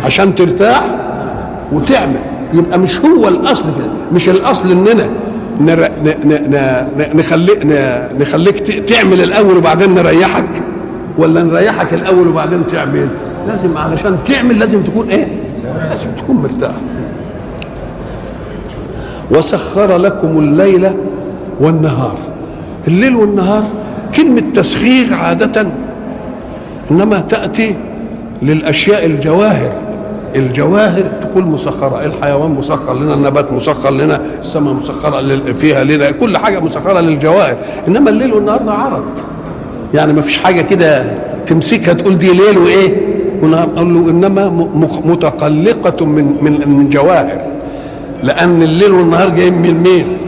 عشان 0.04 0.34
ترتاح 0.34 0.84
وتعمل 1.72 2.20
يبقى 2.54 2.78
مش 2.78 3.00
هو 3.00 3.28
الأصل 3.28 3.62
كده 3.64 3.86
مش 4.12 4.28
الأصل 4.28 4.70
إننا. 4.70 5.08
نخليك. 7.14 7.66
نخليك. 8.20 8.58
تعمل 8.88 9.22
الأول 9.22 9.56
وبعدين 9.56 9.94
نريحك 9.94 10.48
ولا 11.18 11.42
نريحك 11.42 11.94
الأول 11.94 12.28
وبعدين 12.28 12.66
تعمل. 12.66 13.08
لازم 13.48 13.78
علشان 13.78 14.18
تعمل 14.28 14.58
لازم 14.58 14.82
تكون 14.82 15.10
إيه؟ 15.10 15.28
لازم 15.90 16.08
تكون 16.18 16.36
مرتاح. 16.36 16.74
وسخر 19.30 19.96
لكم 19.96 20.38
الليل 20.38 20.90
والنهار. 21.60 22.16
الليل 22.88 23.16
والنهار 23.16 23.64
كلمة 24.16 24.42
تسخير 24.54 25.14
عادة 25.14 25.66
إنما 26.90 27.20
تأتي 27.20 27.74
للأشياء 28.42 29.06
الجواهر. 29.06 29.72
الجواهر 30.36 31.02
تقول 31.02 31.44
مسخرة. 31.44 32.04
الحيوان 32.04 32.50
مسخر 32.50 32.94
لنا؟ 32.94 33.14
النبات 33.14 33.52
مسخر 33.52 33.90
لنا؟ 33.90 34.20
السماء 34.40 34.74
مسخرة 34.74 35.52
فيها 35.52 35.84
لنا؟ 35.84 36.10
كل 36.10 36.38
حاجة 36.38 36.60
مسخرة 36.60 37.00
للجواهر. 37.00 37.56
إنما 37.88 38.10
الليل 38.10 38.32
والنهار 38.32 38.62
ده 38.62 38.72
عرض. 38.72 39.04
يعني 39.94 40.12
ما 40.12 40.20
فيش 40.22 40.38
حاجة 40.38 40.60
كده 40.62 41.04
تمسكها 41.46 41.92
تقول 41.94 42.18
دي 42.18 42.32
ليل 42.32 42.58
وإيه 42.58 42.96
ونهار 43.42 43.68
قال 43.68 43.94
له 43.94 44.10
إنما 44.10 44.68
متقلقة 45.04 46.06
من 46.06 46.36
من 46.42 46.68
من 46.68 46.88
جواهر 46.90 47.40
لأن 48.22 48.62
الليل 48.62 48.92
والنهار 48.92 49.28
جايين 49.30 49.52
من 49.62 49.82
مين؟ 49.82 50.18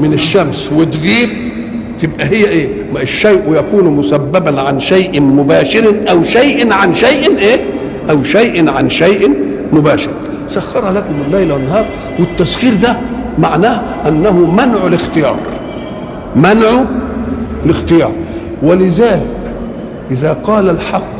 من 0.00 0.12
الشمس 0.12 0.70
وتغيب 0.72 1.28
تبقى 2.02 2.26
هي 2.26 2.44
إيه؟ 2.46 2.68
الشيء 3.02 3.42
يكون 3.48 3.84
مسببا 3.96 4.60
عن 4.60 4.80
شيء 4.80 5.20
مباشر 5.22 5.96
أو 6.10 6.22
شيء 6.22 6.72
عن 6.72 6.94
شيء 6.94 7.38
إيه؟ 7.38 7.60
أو 8.10 8.24
شيء 8.24 8.70
عن 8.70 8.88
شيء 8.88 9.30
مباشر. 9.72 10.10
سخر 10.48 10.90
لكم 10.92 11.14
الليل 11.26 11.52
والنهار 11.52 11.86
والتسخير 12.18 12.74
ده 12.74 12.96
معناه 13.38 13.82
أنه 14.08 14.50
منع 14.50 14.86
الاختيار. 14.86 15.36
منع 16.36 16.84
الاختيار 17.66 18.12
ولذلك 18.62 19.36
إذا 20.10 20.32
قال 20.32 20.70
الحق 20.70 21.16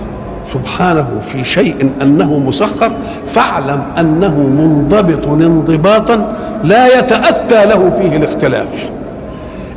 سبحانه 0.53 1.09
في 1.23 1.45
شيء 1.45 1.91
أنه 2.03 2.39
مسخر 2.39 2.93
فاعلم 3.27 3.83
أنه 3.99 4.41
منضبط 4.41 5.29
انضباطا 5.29 6.37
لا 6.65 6.99
يتأتى 6.99 7.67
له 7.67 7.91
فيه 7.91 8.17
الاختلاف. 8.17 8.91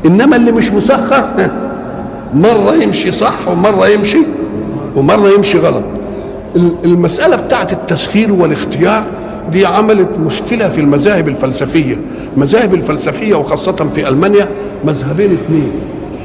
إنما 0.06 0.36
اللي 0.36 0.52
مش 0.52 0.72
مسخر 0.72 1.24
مرة 2.34 2.74
يمشي 2.84 3.12
صح 3.12 3.48
ومرة 3.48 3.88
يمشي 3.88 4.20
ومرة 4.96 5.30
يمشي 5.38 5.58
غلط. 5.60 5.86
المسألة 6.86 7.36
بتاعت 7.36 7.74
التسخير 7.74 8.34
والاختيار 8.34 9.04
دي 9.52 9.66
عملت 9.66 10.18
مشكلة 10.18 10.70
في 10.70 10.82
المذاهب 10.82 11.28
الفلسفية. 11.28 11.98
المذاهب 12.36 12.74
الفلسفية 12.74 13.36
وخاصة 13.36 13.72
في 13.72 14.08
ألمانيا 14.08 14.48
مذهبين 14.84 15.34
اثنين 15.34 15.72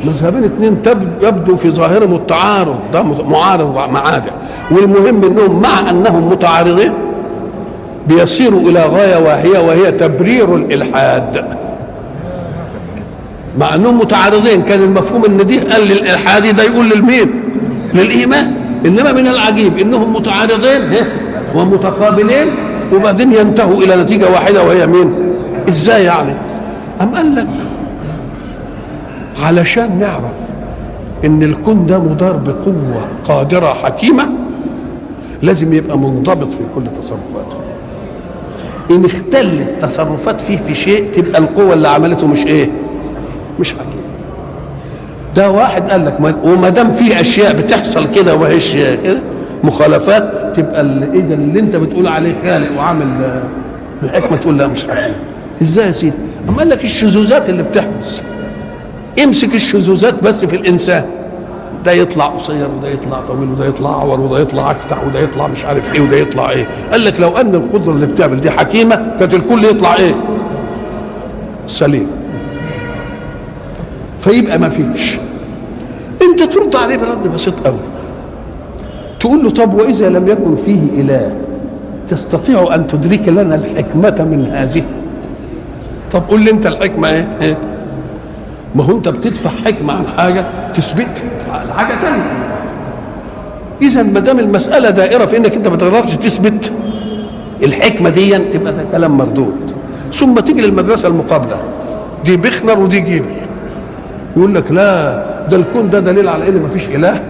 مذهبين 0.06 0.44
اثنين 0.44 0.82
يبدو 1.22 1.56
في 1.56 1.70
ظاهرهم 1.70 2.14
التعارض 2.14 2.78
ده 2.92 3.02
معارض 3.02 3.74
مع 3.74 4.20
والمهم 4.70 5.24
إنهم 5.24 5.62
مع 5.62 5.90
أنهم 5.90 6.30
متعارضين 6.30 6.92
بيصيروا 8.08 8.60
إلى 8.60 8.86
غاية 8.86 9.16
واهيه 9.16 9.58
وهي 9.58 9.92
تبرير 9.92 10.56
الإلحاد. 10.56 11.44
مع 13.58 13.74
أنهم 13.74 13.98
متعارضين 13.98 14.62
كان 14.62 14.82
المفهوم 14.82 15.24
إن 15.24 15.46
دي 15.46 15.58
قال 15.58 15.88
للالحادي 15.88 16.52
ده 16.52 16.62
يقول 16.62 16.88
للمين؟ 16.90 17.30
للإيمان. 17.94 18.54
إنما 18.86 19.12
من 19.12 19.28
العجيب 19.28 19.78
إنهم 19.78 20.12
متعارضين 20.16 21.06
ومتقابلين 21.54 22.54
وبعدين 22.92 23.32
ينتهوا 23.32 23.76
إلى 23.82 23.96
نتيجة 24.02 24.30
واحدة 24.30 24.62
وهي 24.64 24.86
مين؟ 24.86 25.14
إزاي 25.68 26.04
يعني؟ 26.04 26.34
أم 27.02 27.14
قال 27.14 27.34
لك 27.34 27.46
علشان 29.42 29.98
نعرف 29.98 30.34
إن 31.24 31.42
الكون 31.42 31.86
ده 31.86 31.98
مدار 31.98 32.32
بقوة 32.36 33.06
قادرة 33.24 33.66
حكيمة 33.74 34.28
لازم 35.42 35.72
يبقى 35.72 35.98
منضبط 35.98 36.48
في 36.48 36.60
كل 36.74 36.82
تصرفاته. 37.00 37.56
إن 38.90 39.04
اختلت 39.04 39.68
تصرفات 39.82 40.40
فيه 40.40 40.58
في 40.66 40.74
شيء 40.74 41.10
تبقى 41.12 41.40
القوة 41.40 41.72
اللي 41.74 41.88
عملته 41.88 42.26
مش 42.26 42.46
إيه؟ 42.46 42.70
مش 43.60 43.72
حكيم 43.72 44.04
ده 45.36 45.50
واحد 45.50 45.90
قال 45.90 46.04
لك 46.04 46.18
وما 46.44 46.68
دام 46.68 46.90
في 46.90 47.20
أشياء 47.20 47.52
بتحصل 47.52 48.10
كده 48.12 48.34
وهيش 48.36 48.74
كده 48.74 49.22
مخالفات 49.64 50.56
تبقى 50.56 50.80
إذا 51.14 51.34
اللي 51.34 51.60
أنت 51.60 51.76
بتقول 51.76 52.06
عليه 52.06 52.34
خالق 52.44 52.78
وعامل 52.78 53.40
الحكمه 54.02 54.36
تقول 54.36 54.58
لا 54.58 54.66
مش 54.66 54.84
حكيم. 54.84 55.14
إزاي 55.62 55.86
يا 55.86 55.92
سيدي؟ 55.92 56.16
أما 56.48 56.58
قال 56.58 56.68
لك 56.68 56.84
الشذوذات 56.84 57.48
اللي 57.48 57.62
بتحدث. 57.62 58.22
امسك 59.24 59.54
الشذوذات 59.54 60.24
بس 60.24 60.44
في 60.44 60.56
الإنسان. 60.56 61.04
ده 61.84 61.92
يطلع 61.92 62.26
قصير 62.26 62.68
وده 62.78 62.88
يطلع 62.88 63.20
طويل 63.20 63.48
وده 63.48 63.66
يطلع 63.66 63.90
أعور 63.90 64.20
وده 64.20 64.40
يطلع 64.40 64.70
أكتع 64.70 65.02
وده 65.06 65.20
يطلع 65.20 65.46
مش 65.46 65.64
عارف 65.64 65.94
إيه 65.94 66.00
وده 66.00 66.16
يطلع 66.16 66.50
إيه. 66.50 66.66
قال 66.92 67.04
لك 67.04 67.20
لو 67.20 67.28
أن 67.36 67.54
القدرة 67.54 67.92
اللي 67.92 68.06
بتعمل 68.06 68.40
دي 68.40 68.50
حكيمة 68.50 69.16
كانت 69.20 69.34
الكل 69.34 69.64
يطلع 69.64 69.94
إيه؟ 69.96 70.14
سليم. 71.68 72.06
فيبقى 74.20 74.58
ما 74.58 74.68
فيش. 74.68 75.18
أنت 76.22 76.42
ترد 76.42 76.76
عليه 76.76 76.96
برد 76.96 77.26
بسيط 77.34 77.60
قوي 77.66 77.78
تقول 79.20 79.42
له 79.44 79.50
طب 79.50 79.74
وإذا 79.74 80.08
لم 80.08 80.28
يكن 80.28 80.56
فيه 80.56 80.80
إله 81.00 81.32
تستطيع 82.08 82.74
أن 82.74 82.86
تدرك 82.86 83.28
لنا 83.28 83.54
الحكمة 83.54 84.24
من 84.24 84.50
هذه؟ 84.52 84.82
طب 86.12 86.22
قول 86.28 86.40
لي 86.44 86.50
أنت 86.50 86.66
الحكمة 86.66 87.08
إيه, 87.08 87.26
إيه؟ 87.42 87.56
ما 88.74 88.84
هو 88.84 88.96
انت 88.96 89.08
بتدفع 89.08 89.50
حكمة 89.50 89.92
عن 89.92 90.04
حاجة 90.18 90.46
على 91.50 91.72
حاجة 91.74 92.00
ثانية 92.00 92.44
إذا 93.82 94.02
ما 94.02 94.20
دام 94.20 94.38
المسألة 94.38 94.90
دائرة 94.90 95.26
في 95.26 95.36
إنك 95.36 95.54
أنت 95.54 95.68
ما 95.68 95.76
تقدرش 95.76 96.12
تثبت 96.12 96.72
الحكمة 97.62 98.10
دي 98.10 98.38
تبقى 98.38 98.72
ده 98.72 98.84
كلام 98.92 99.16
مردود. 99.16 99.56
ثم 100.12 100.34
تيجي 100.34 100.60
للمدرسة 100.60 101.08
المقابلة. 101.08 101.56
دي 102.24 102.36
بخنر 102.36 102.78
ودي 102.78 103.00
جيبل 103.00 103.26
يقول 104.36 104.54
لك 104.54 104.72
لا 104.72 105.24
ده 105.50 105.56
الكون 105.56 105.90
ده 105.90 106.00
دليل 106.00 106.28
على 106.28 106.48
إن 106.48 106.62
ما 106.62 106.68
فيش 106.68 106.86
إله. 106.88 107.22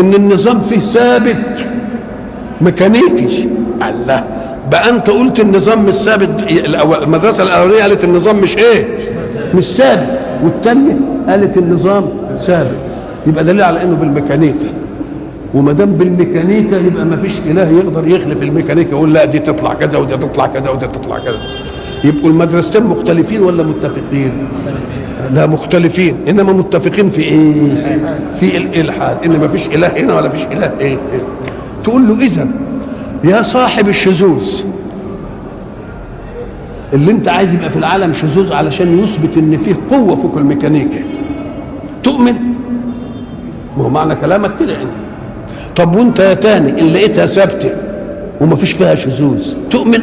إن 0.00 0.14
النظام 0.14 0.60
فيه 0.60 0.80
ثابت. 0.80 1.66
ميكانيكي. 2.60 3.50
الله. 3.88 4.24
بقى 4.70 4.90
أنت 4.90 5.10
قلت 5.10 5.40
النظام 5.40 5.84
مش 5.86 5.94
ثابت 5.94 6.30
المدرسة 7.02 7.42
الأولانية 7.42 7.82
قالت 7.82 8.04
النظام 8.04 8.36
مش 8.40 8.56
إيه؟ 8.56 8.98
مش 9.54 9.64
ثابت 9.64 10.18
والثانيه 10.44 10.96
قالت 11.28 11.56
النظام 11.58 12.04
ثابت 12.38 12.76
يبقى 13.26 13.44
دليل 13.44 13.62
على 13.62 13.82
إنه 13.82 13.96
بالميكانيكا. 13.96 14.66
وما 15.54 15.72
دام 15.72 15.92
بالميكانيكا 15.92 16.76
يبقى 16.76 17.04
ما 17.04 17.16
فيش 17.16 17.32
إله 17.46 17.68
يقدر 17.70 18.08
يخلف 18.08 18.42
الميكانيكا 18.42 18.90
يقول 18.90 19.12
لا 19.14 19.24
دي 19.24 19.38
تطلع 19.38 19.74
كذا 19.74 19.98
ودي 19.98 20.16
تطلع 20.16 20.46
كذا 20.46 20.70
ودي 20.70 20.86
تطلع 20.86 21.18
كذا. 21.18 21.38
يبقوا 22.04 22.30
المدرستين 22.30 22.82
مختلفين 22.82 23.42
ولا 23.42 23.62
متفقين؟ 23.62 24.32
لا 25.34 25.46
مختلفين. 25.46 26.16
إنما 26.28 26.52
متفقين 26.52 27.08
في 27.10 27.22
إيه؟ 27.22 27.98
في 28.40 28.56
الإلحاد. 28.56 29.16
إن 29.24 29.40
ما 29.40 29.48
فيش 29.48 29.66
إله 29.66 29.86
هنا 29.86 30.14
ولا 30.14 30.28
فيش 30.28 30.44
إله 30.44 30.70
إيه؟ 30.80 30.96
تقول 31.84 32.08
له 32.08 32.18
اذا 32.18 32.48
يا 33.24 33.42
صاحب 33.42 33.88
الشذوذ 33.88 34.62
اللي 36.96 37.10
انت 37.10 37.28
عايز 37.28 37.54
يبقى 37.54 37.70
في 37.70 37.76
العالم 37.76 38.12
شذوذ 38.12 38.52
علشان 38.52 38.98
يثبت 38.98 39.36
ان 39.36 39.56
فيه 39.56 39.74
قوة 39.90 40.16
فوق 40.16 40.36
الميكانيكا 40.36 41.00
تؤمن؟ 42.02 42.32
ما 43.76 43.84
هو 43.84 43.88
معنى 43.88 44.14
كلامك 44.14 44.50
كده 44.60 44.72
يعني. 44.72 44.88
طب 45.76 45.94
وانت 45.96 46.18
يا 46.18 46.34
تاني 46.34 46.80
ان 46.80 46.86
لقيتها 46.92 47.26
ثابتة 47.26 47.70
وما 48.40 48.56
فيش 48.56 48.72
فيها 48.72 48.94
شذوذ 48.94 49.54
تؤمن؟ 49.70 50.02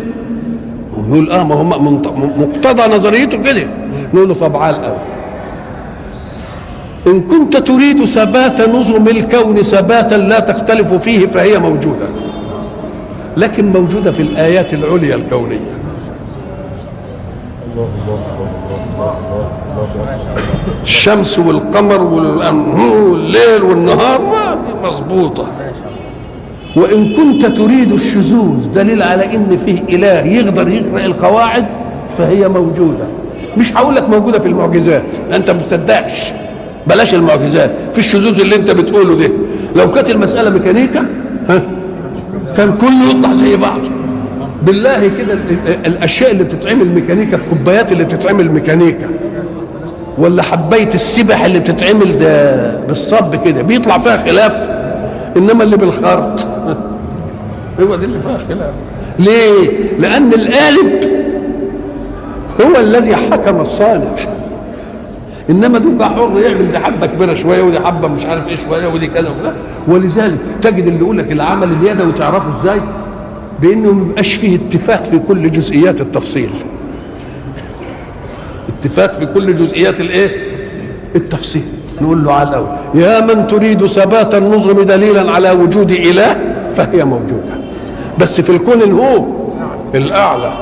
يقول 1.08 1.32
آه 1.32 1.44
ما 1.48 1.56
هو 1.56 1.64
مقتضى 2.38 2.96
نظريته 2.96 3.38
كده. 3.38 3.68
نقول 4.14 4.28
له 4.28 4.34
طب 4.34 4.58
عال 4.58 4.76
قوي 4.76 4.98
إن 7.08 7.22
كنت 7.22 7.58
تريد 7.58 8.06
ثبات 8.06 8.70
نظم 8.70 9.08
الكون 9.08 9.56
ثباتا 9.56 10.16
لا 10.16 10.40
تختلف 10.40 10.94
فيه 10.94 11.26
فهي 11.28 11.60
موجودة. 11.60 12.06
لكن 13.38 13.66
موجودة 13.72 14.12
في 14.12 14.22
الآيات 14.22 14.74
العليا 14.74 15.16
الكونية. 15.16 15.60
الشمس 20.84 21.40
والقمر 21.40 22.02
والليل 22.02 23.64
والنهار 23.64 24.22
ما 24.22 24.58
مظبوطة 24.90 25.46
وإن 26.76 27.14
كنت 27.16 27.46
تريد 27.46 27.92
الشذوذ 27.92 28.72
دليل 28.74 29.04
على 29.04 29.36
إن 29.36 29.58
فيه 29.58 29.82
إله 29.90 30.26
يقدر 30.26 30.68
يقرأ 30.68 31.06
القواعد 31.06 31.66
فهي 32.18 32.48
موجودة. 32.48 33.06
مش 33.58 33.74
هقول 33.74 33.96
لك 33.96 34.10
موجودة 34.10 34.40
في 34.40 34.48
المعجزات 34.48 35.18
أنت 35.32 35.50
ما 35.52 35.62
تصدقش 35.62 36.34
بلاش 36.88 37.14
المعجزات 37.14 37.76
في 37.92 38.00
الشذوذ 38.00 38.40
اللي 38.42 38.56
أنت 38.56 38.72
بتقوله 38.72 39.16
ده. 39.16 39.32
لو 39.76 39.92
كانت 39.92 40.10
المسألة 40.10 40.50
ميكانيكا 40.50 41.06
ها 41.50 41.62
كان 42.58 42.72
كله 42.82 43.10
يطلع 43.10 43.34
زي 43.34 43.58
بعضه. 43.58 43.90
بالله 44.66 45.12
كده 45.18 45.38
الأشياء 45.86 46.32
اللي 46.32 46.44
بتتعمل 46.44 46.90
ميكانيكا 46.90 47.38
الكوبايات 47.38 47.92
اللي 47.92 48.04
بتتعمل 48.04 48.52
ميكانيكا. 48.52 49.08
ولا 50.18 50.44
حباية 50.44 50.90
السبح 50.94 51.46
اللي 51.46 51.60
بتتعمل 51.60 52.20
ده 52.20 52.76
بالصب 52.78 53.36
كده 53.46 53.62
بيطلع 53.62 53.98
فيها 53.98 54.18
خلاف. 54.18 54.70
إنما 55.38 55.64
اللي 55.64 55.78
بالخرط. 55.78 56.48
هو 57.82 57.96
دي 57.96 58.06
اللي 58.06 58.20
فيها 58.20 58.38
خلاف. 58.38 58.74
ليه؟ 59.20 59.70
لأن 60.00 60.34
القالب 60.34 61.14
هو 62.62 62.80
الذي 62.80 63.16
حكم 63.16 63.62
الصانع. 63.62 64.16
إنما 65.50 65.80
دوك 65.80 66.04
حر 66.04 66.40
يعمل 66.40 66.72
دي 66.72 66.80
حبة 66.80 67.06
كبيرة 67.08 67.34
شوية 67.34 67.62
ودي 67.62 67.80
حبة 67.80 68.08
مش 68.08 68.26
عارف 68.26 68.48
إيه 68.48 68.56
شوية 68.56 68.88
ودي 68.88 69.08
كذا 69.08 69.30
وكذا. 69.30 69.54
ولذلك 69.88 70.38
تجد 70.62 70.88
اللي 70.88 71.00
يقول 71.00 71.18
لك 71.18 71.32
العمل 71.32 71.72
اليدوي 71.72 72.12
تعرفه 72.12 72.62
إزاي؟ 72.62 72.82
بانه 73.62 73.92
ما 73.92 74.06
يبقاش 74.10 74.34
فيه 74.34 74.56
اتفاق 74.56 75.04
في 75.04 75.20
كل 75.20 75.52
جزئيات 75.52 76.02
التفصيل؟ 76.02 76.50
اتفاق 78.80 79.14
في 79.14 79.26
كل 79.26 79.56
جزئيات 79.56 80.02
الايه؟ 80.02 80.54
التفصيل. 81.16 81.64
نقول 82.02 82.24
له 82.24 82.34
على 82.34 82.50
الأول 82.50 82.68
يا 82.96 83.22
من 83.22 83.48
تريد 83.48 83.86
ثبات 83.86 84.36
النظم 84.36 84.84
دليلا 84.84 85.32
على 85.32 85.52
وجود 85.52 85.92
إله 85.92 86.56
فهي 86.76 87.06
موجودة. 87.06 87.54
بس 88.20 88.42
في 88.42 88.50
الكون 88.50 88.92
هو 88.92 89.26
الأعلى. 89.96 90.54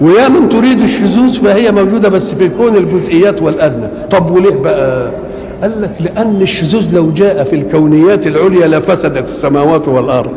ويا 0.00 0.28
من 0.28 0.48
تريد 0.48 0.80
الشذوذ 0.80 1.32
فهي 1.32 1.72
موجودة 1.72 2.08
بس 2.08 2.30
في 2.30 2.48
كون 2.48 2.76
الجزئيات 2.76 3.42
والأدنى. 3.42 3.88
طب 4.10 4.30
وليه 4.30 4.54
بقى؟ 4.54 5.10
قال 5.62 5.82
لك 5.82 5.94
لأن 6.00 6.42
الشذوذ 6.42 6.94
لو 6.94 7.10
جاء 7.10 7.44
في 7.44 7.56
الكونيات 7.56 8.26
العليا 8.26 8.66
لفسدت 8.66 9.24
السماوات 9.24 9.88
والأرض. 9.88 10.36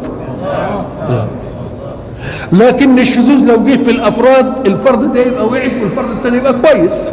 لكن 2.54 3.00
الشذوذ 3.00 3.46
لو 3.46 3.64
جه 3.64 3.84
في 3.84 3.92
الأفراد 3.92 4.68
الفرد 4.68 5.14
ده 5.14 5.20
يبقى 5.20 5.46
وحش 5.48 5.72
والفرد 5.82 6.10
الثاني 6.18 6.38
يبقى 6.38 6.54
كويس. 6.54 7.12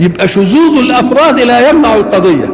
يبقى 0.00 0.28
شذوذ 0.28 0.78
الأفراد 0.84 1.40
لا 1.40 1.70
يمنع 1.70 1.94
القضية. 1.96 2.48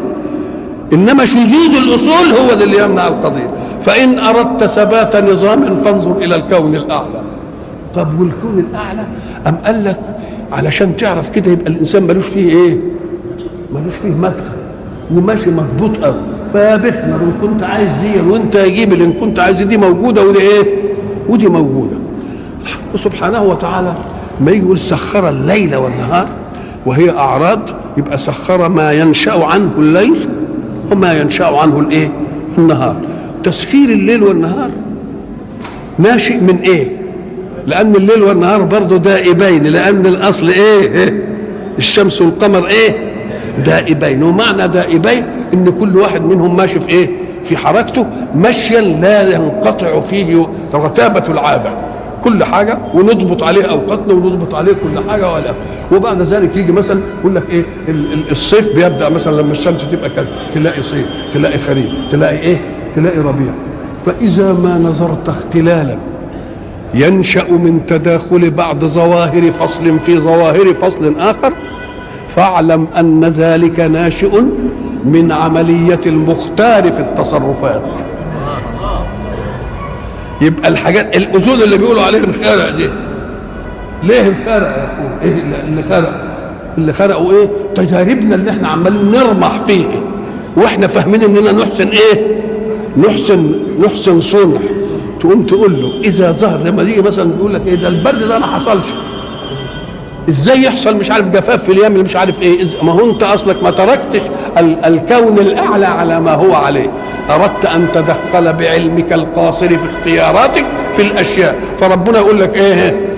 إنما 0.93 1.25
شذوذ 1.25 1.77
الأصول 1.83 2.33
هو 2.33 2.63
اللي 2.63 2.85
يمنع 2.85 3.07
القضية. 3.09 3.51
فإن 3.81 4.19
أردت 4.19 4.65
ثبات 4.65 5.17
نظام 5.17 5.77
فانظر 5.77 6.17
إلى 6.17 6.37
الكون 6.37 6.75
الأعلى. 6.75 7.23
طب 7.95 8.21
والكون 8.21 8.65
الأعلى؟ 8.71 9.05
أم 9.47 9.57
قال 9.57 9.85
لك 9.85 10.01
علشان 10.53 10.97
تعرف 10.97 11.31
كده 11.31 11.51
يبقى 11.51 11.71
الإنسان 11.71 12.03
ملوش 12.07 12.27
فيه 12.27 12.51
إيه؟ 12.53 12.79
ملوش 13.73 13.95
فيه 14.03 14.09
مدخل. 14.09 14.59
وماشي 15.15 15.51
مضبوط 15.51 16.05
قوي 16.05 16.21
فبخنا 16.55 17.15
ان 17.17 17.33
كنت 17.43 17.63
عايز 17.63 17.89
دي 18.03 18.21
وانت 18.31 18.55
يجيب 18.55 18.93
اللي 18.93 19.13
كنت 19.13 19.39
عايز 19.39 19.63
دي 19.63 19.77
موجودة 19.77 20.27
ودي 20.27 20.39
إيه؟ 20.41 20.78
ودي 21.29 21.49
موجودة. 21.49 21.97
الحق 22.63 22.97
سبحانه 22.97 23.43
وتعالى 23.43 23.95
ما 24.41 24.51
يقول 24.51 24.79
سخر 24.79 25.29
الليل 25.29 25.77
والنهار 25.77 26.29
وهي 26.87 27.11
أعراض 27.11 27.61
يبقى 27.97 28.19
سخر 28.19 28.69
ما 28.69 28.93
ينشأ 28.93 29.45
عنه 29.45 29.71
الليل 29.79 30.29
وما 30.93 31.21
ينشأ 31.21 31.45
عنه 31.47 31.81
الإيه؟ 31.81 32.13
النهار. 32.59 32.97
تسخير 33.45 33.89
الليل 33.89 34.23
والنهار 34.23 34.71
ناشئ 35.99 36.37
من 36.37 36.59
إيه؟ 36.59 36.97
لأن 37.67 37.95
الليل 37.95 38.23
والنهار 38.23 38.63
برضه 38.63 38.97
دائبين 38.97 39.63
لأن 39.63 40.07
الأصل 40.07 40.49
إيه؟ 40.49 41.25
الشمس 41.79 42.23
والقمر 42.23 42.67
إيه؟ 42.67 43.13
دائبين. 43.65 44.23
ومعنى 44.23 44.69
دائبين 44.69 45.25
إن 45.55 45.71
كل 45.81 45.97
واحد 45.97 46.23
منهم 46.25 46.57
ماشي 46.57 46.81
في 46.81 46.89
إيه؟ 46.89 47.11
في 47.49 47.57
حركته 47.57 48.07
مشيا 48.35 48.81
لا 48.81 49.35
ينقطع 49.35 50.01
فيه 50.01 50.49
رتابة 50.75 51.23
العادة 51.29 51.71
كل 52.25 52.45
حاجة 52.45 52.79
ونضبط 52.95 53.43
عليه 53.43 53.65
أوقاتنا 53.65 54.15
ونضبط 54.15 54.55
عليه 54.55 54.73
كل 54.73 55.11
حاجة 55.11 55.33
ولا. 55.33 55.55
وبعد 55.93 56.23
ذلك 56.23 56.57
يجي 56.57 56.73
مثلا 56.73 57.01
يقول 57.21 57.35
لك 57.35 57.43
إيه 57.51 57.65
الصيف 58.31 58.69
بيبدأ 58.75 59.09
مثلا 59.09 59.41
لما 59.43 59.53
الشمس 59.53 59.85
تبقى 59.93 60.11
كذا 60.11 60.29
تلاقي 60.55 60.83
صيف 60.83 61.07
تلاقي 61.33 61.59
خريف 61.59 61.87
تلاقي 62.11 62.39
إيه 62.39 62.61
تلاقي 62.95 63.19
ربيع. 63.19 63.53
فإذا 64.07 64.53
ما 64.53 64.79
نظرت 64.79 65.29
اختلالا 65.29 65.99
ينشأ 66.95 67.45
من 67.51 67.87
تداخل 67.87 68.51
بعض 68.51 68.85
ظواهر 68.85 69.51
فصل 69.51 69.99
في 70.01 70.19
ظواهر 70.19 70.75
فصل 70.75 71.15
آخر 71.21 71.53
فاعلم 72.29 72.87
أن 72.99 73.25
ذلك 73.25 73.81
ناشئ 73.81 74.41
من 75.05 75.33
عملية 75.33 76.01
المختار 76.07 76.93
في 76.93 77.01
التصرفات. 77.01 77.83
يبقى 80.41 80.69
الحاجات 80.69 81.17
الأصول 81.17 81.63
اللي 81.63 81.79
بيقولوا 81.79 82.03
عليه 82.03 82.19
انخرق 82.19 82.77
دي. 82.77 82.91
ليه 84.03 84.29
انخرق 84.29 84.67
يا 84.69 84.85
أخويا؟ 84.87 85.19
إيه 85.23 85.43
اللي 85.65 85.83
خرق 85.83 86.25
اللي 86.79 86.93
خرقوا 86.93 87.33
إيه؟ 87.33 87.49
تجاربنا 87.75 88.35
اللي 88.35 88.51
إحنا 88.51 88.69
عمالين 88.69 89.11
نرمح 89.11 89.61
فيه. 89.67 89.87
وإحنا 90.57 90.87
فاهمين 90.87 91.23
إننا 91.23 91.53
نحسن 91.53 91.89
إيه؟ 91.89 92.41
نحسن 92.97 93.53
نحسن 93.85 94.21
صنع. 94.21 94.59
تقوم 95.21 95.43
تقول 95.43 95.83
له 95.83 95.93
إذا 96.05 96.33
ظهر 96.33 96.59
لما 96.63 96.83
يجي 96.83 97.03
مثلا 97.03 97.31
يقول 97.39 97.55
لك 97.55 97.67
إيه؟ 97.67 97.75
ده 97.75 97.89
البرد 97.89 98.29
ده 98.29 98.39
ما 98.39 98.47
حصلش. 98.47 98.87
إزاي 100.29 100.63
يحصل 100.63 100.97
مش 100.97 101.11
عارف 101.11 101.29
جفاف 101.29 101.63
في 101.65 101.73
اليمن 101.73 102.03
مش 102.05 102.17
عارف 102.17 102.43
إيه 102.43 102.65
ما 102.83 102.93
هو 102.93 103.11
انت 103.11 103.23
اصلك 103.23 103.63
ما 103.63 103.71
تركتش 103.71 104.23
ال- 104.59 104.85
الكون 104.85 105.39
الاعلى 105.39 105.87
على 105.87 106.21
ما 106.21 106.35
هو 106.35 106.55
عليه. 106.55 106.91
أردت 107.31 107.65
أن 107.67 107.93
تدخل 107.93 108.53
بعلمك 108.53 109.13
القاصر 109.13 109.69
في 109.69 109.79
اختياراتك 109.99 110.67
في 110.97 111.03
الأشياء. 111.03 111.59
فربنا 111.81 112.19
يقول 112.19 112.41
لك 112.41 112.57
إيه؟ 112.57 113.09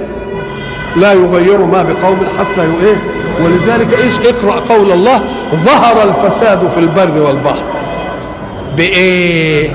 لا 0.96 1.12
يغير 1.12 1.58
ما 1.58 1.82
بقوم 1.82 2.16
حتى 2.38 2.60
إيه 2.62 2.96
ولذلك 3.44 3.88
اقرأ 4.26 4.60
قول 4.60 4.92
الله. 4.92 5.24
ظهر 5.54 5.96
الفساد 6.08 6.68
في 6.68 6.78
البر 6.80 7.22
والبحر. 7.26 7.62
بإيه؟ 8.76 9.70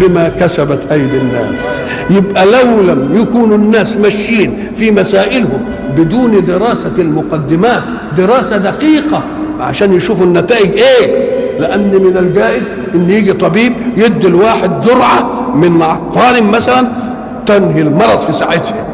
بما 0.00 0.28
كسبت 0.28 0.92
أيدي 0.92 1.16
الناس. 1.16 1.80
يبقى 2.10 2.46
لو 2.46 2.82
لم 2.82 3.16
يكونوا 3.16 3.56
الناس 3.56 3.96
ماشيين 3.96 4.56
في 4.74 4.90
مسائلهم 4.90 5.60
بدون 5.96 6.44
دراسة 6.44 6.92
المقدمات 6.98 7.82
دراسة 8.16 8.56
دقيقة 8.56 9.22
عشان 9.60 9.92
يشوفوا 9.92 10.26
النتائج 10.26 10.70
إيه؟ 10.70 11.26
لأن 11.60 11.90
من 12.02 12.16
الجائز 12.16 12.62
إن 12.94 13.10
يجي 13.10 13.32
طبيب 13.32 13.72
يدي 13.96 14.26
الواحد 14.26 14.80
جرعة 14.80 15.50
من 15.54 15.82
عقار 15.82 16.42
مثلا 16.42 16.88
تنهي 17.46 17.80
المرض 17.82 18.18
في 18.18 18.32
ساعتها. 18.32 18.86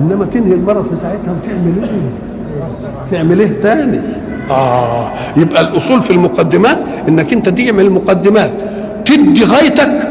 إنما 0.00 0.24
تنهي 0.24 0.54
المرض 0.54 0.86
في 0.90 0.96
ساعتها 0.96 1.36
وتعمل 1.42 1.72
إيه؟ 1.82 2.10
تعمل 3.10 3.40
إيه 3.40 3.52
تاني؟ 3.62 4.00
آه. 4.50 5.10
يبقى 5.36 5.60
الأصول 5.62 6.00
في 6.00 6.10
المقدمات 6.10 6.78
إنك 7.08 7.32
أنت 7.32 7.48
تعمل 7.48 7.86
المقدمات. 7.86 8.52
تدي 9.06 9.44
غايتك 9.44 10.08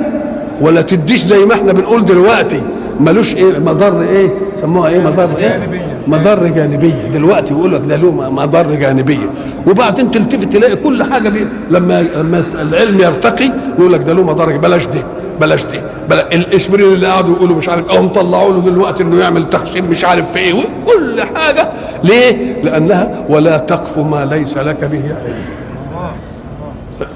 ولا 0.62 0.82
تديش 0.82 1.24
زي 1.24 1.46
ما 1.46 1.54
إحنا 1.54 1.74
بنقول 1.74 2.06
دلوقتي. 2.06 2.62
ملوش 3.00 3.36
إيه 3.36 3.60
مضر 3.60 4.02
إيه؟ 4.02 4.30
سموها 4.62 4.90
إيه؟ 4.90 5.00
مضر 5.00 5.38
إيه؟ 5.38 5.60
مضر 6.08 6.48
جانبية. 6.48 7.10
دلوقتي 7.14 7.54
بيقول 7.54 7.74
لك 7.74 7.82
ده 7.90 7.96
له 7.96 8.12
مضر 8.12 8.76
جانبية. 8.76 9.30
وبعدين 9.68 10.12
تلتفت 10.12 10.54
تلاقي 10.54 10.76
كل 10.76 11.04
حاجة 11.04 11.30
دي 11.30 11.46
لما 11.72 12.02
لما 12.02 12.44
العلم 12.62 13.00
يرتقي 13.00 13.52
يقول 13.80 13.94
لك 13.94 14.00
ده 14.00 14.14
له 14.14 14.24
مضر 14.24 14.58
بلاش 14.58 14.88
دي 14.88 15.02
بلاش 15.42 15.66
دي. 15.66 15.82
بلا 16.10 16.34
الاسبرين 16.34 16.94
اللي 16.94 17.08
قعدوا 17.08 17.36
يقولوا 17.36 17.56
مش 17.56 17.70
عارف 17.70 17.90
اهم 17.90 18.08
طلعوا 18.08 18.54
له 18.54 18.62
دلوقتي 18.62 19.04
إنه 19.04 19.20
يعمل 19.20 19.50
تخشين 19.50 19.86
مش 19.86 20.06
عارف 20.06 20.32
في 20.32 20.40
إيه. 20.40 20.54
كل 20.86 21.24
حاجة. 21.36 21.70
ليه؟ 22.04 22.62
لأنها 22.64 23.26
ولا 23.30 23.58
تقف 23.58 23.98
ما 23.98 24.26
ليس 24.26 24.58
لك 24.58 24.84
به 24.84 24.98
علم. 25.04 25.44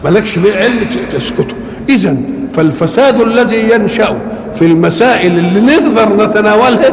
مالكش 0.04 0.38
به 0.40 0.58
علم 0.58 0.88
تسكته. 1.14 1.56
اذا 1.90 2.18
فالفساد 2.54 3.22
الذي 3.22 3.74
ينشأ 3.74 4.18
في 4.54 4.66
المسائل 4.66 5.38
اللي 5.38 5.62
نقدر 5.62 6.26
نتناولها 6.26 6.90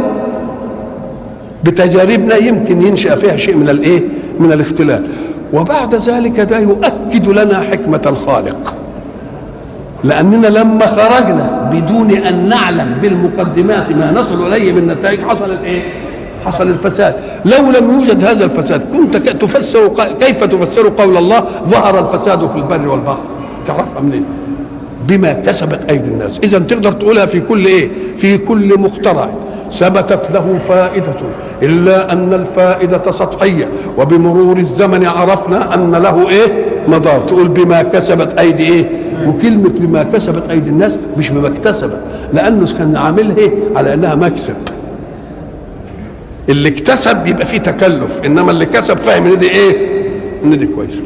بتجاربنا 1.64 2.36
يمكن 2.36 2.82
ينشأ 2.82 3.16
فيها 3.16 3.36
شيء 3.36 3.56
من 3.56 3.68
الإيه؟ 3.68 4.02
من 4.40 4.52
الاختلاف 4.52 5.00
وبعد 5.52 5.94
ذلك 5.94 6.40
ده 6.40 6.58
يؤكد 6.58 7.28
لنا 7.28 7.60
حكمة 7.60 8.02
الخالق. 8.06 8.76
لأننا 10.04 10.46
لما 10.46 10.86
خرجنا 10.86 11.70
بدون 11.72 12.10
أن 12.10 12.48
نعلم 12.48 12.94
بالمقدمات 13.02 13.90
ما 13.90 14.12
نصل 14.12 14.46
إليه 14.46 14.72
من 14.72 14.88
نتائج 14.88 15.20
حصلت 15.20 15.60
إيه؟ 15.64 15.82
حصل 16.46 16.68
الفساد. 16.68 17.14
لو 17.44 17.70
لم 17.70 17.90
يوجد 17.94 18.24
هذا 18.24 18.44
الفساد 18.44 18.84
كنت 18.84 19.16
تفسر 19.16 19.88
كيف 20.20 20.44
تفسر 20.44 20.88
قول 20.88 21.16
الله؟ 21.16 21.44
ظهر 21.66 21.98
الفساد 21.98 22.46
في 22.46 22.56
البر 22.56 22.88
والبحر. 22.88 23.20
تعرفها 23.66 24.00
منين؟ 24.00 24.24
بما 25.08 25.32
كسبت 25.32 25.90
أيدي 25.90 26.08
الناس. 26.08 26.38
اذا 26.38 26.58
تقدر 26.58 26.92
تقولها 26.92 27.26
في 27.26 27.40
كل 27.40 27.66
إيه؟ 27.66 27.90
في 28.16 28.38
كل 28.38 28.78
مخترع. 28.78 29.30
ثبتت 29.70 30.30
له 30.30 30.58
فائدة 30.58 31.14
إلا 31.62 32.12
أن 32.12 32.34
الفائدة 32.34 33.10
سطحية. 33.10 33.68
وبمرور 33.98 34.56
الزمن 34.56 35.06
عرفنا 35.06 35.74
أن 35.74 35.90
له 35.92 36.28
إيه؟ 36.28 36.66
مدار. 36.88 37.22
تقول 37.22 37.48
بما 37.48 37.82
كسبت 37.82 38.38
أيدي 38.38 38.62
إيه؟ 38.72 38.90
وكلمة 39.26 39.70
بما 39.78 40.02
كسبت 40.02 40.50
أيدي 40.50 40.70
الناس 40.70 40.98
مش 41.18 41.30
بما 41.30 41.48
اكتسبت. 41.48 42.00
لأنه 42.32 42.66
كان 42.78 42.96
عاملها 42.96 43.36
إيه؟ 43.36 43.50
على 43.76 43.94
أنها 43.94 44.14
مكسب 44.14 44.54
اللي 46.48 46.68
اكتسب 46.68 47.26
يبقى 47.26 47.46
فيه 47.46 47.58
تكلف. 47.58 48.20
إنما 48.26 48.50
اللي 48.50 48.66
كسب 48.66 48.96
فاهم 48.98 49.26
إن 49.26 49.38
دي 49.38 49.50
إيه؟ 49.50 50.00
إن 50.44 50.58
دي 50.58 50.66
كويس 50.66 51.00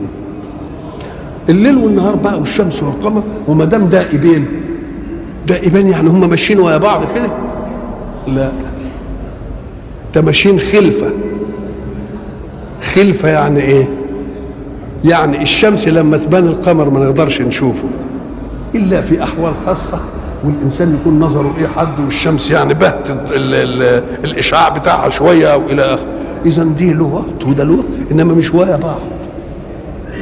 الليل 1.49 1.77
والنهار 1.77 2.15
بقى 2.17 2.39
والشمس 2.39 2.83
والقمر 2.83 3.23
وما 3.49 3.65
دام 3.65 3.87
دائبين. 3.87 4.47
دائبين 5.47 5.87
يعني 5.89 6.09
هم 6.09 6.31
ماشيين 6.31 6.61
ويا 6.61 6.77
بعض 6.77 7.03
كده؟ 7.15 7.31
لا. 8.29 8.51
ده 10.15 10.23
ماشيين 10.23 10.61
خلفة. 10.61 11.11
خلفة 12.83 13.29
يعني 13.29 13.61
إيه؟ 13.61 13.89
يعني 15.05 15.43
الشمس 15.43 15.89
لما 15.89 16.17
تبان 16.17 16.47
القمر 16.47 16.91
ما 16.91 17.01
نقدرش 17.05 17.41
نشوفه. 17.41 17.85
إلا 18.75 19.01
في 19.01 19.23
أحوال 19.23 19.53
خاصة 19.67 19.99
والإنسان 20.45 20.95
يكون 21.01 21.21
نظره 21.21 21.55
إيه 21.59 21.67
حد 21.67 22.01
والشمس 22.01 22.51
يعني 22.51 22.75
بهت 22.75 23.11
ال 23.11 23.55
ال 23.55 24.03
الإشعاع 24.25 24.69
بتاعها 24.69 25.09
شوية 25.09 25.53
أو 25.53 25.63
إلى 25.67 25.83
آخره. 25.83 26.07
اذا 26.47 26.65
دي 26.65 26.93
له 26.93 27.05
وقت 27.05 27.47
وده 27.49 27.65
له 27.65 27.73
وقت 27.75 28.13
إنما 28.13 28.35
مش 28.35 28.55
ويا 28.55 28.77
بعض 28.77 28.99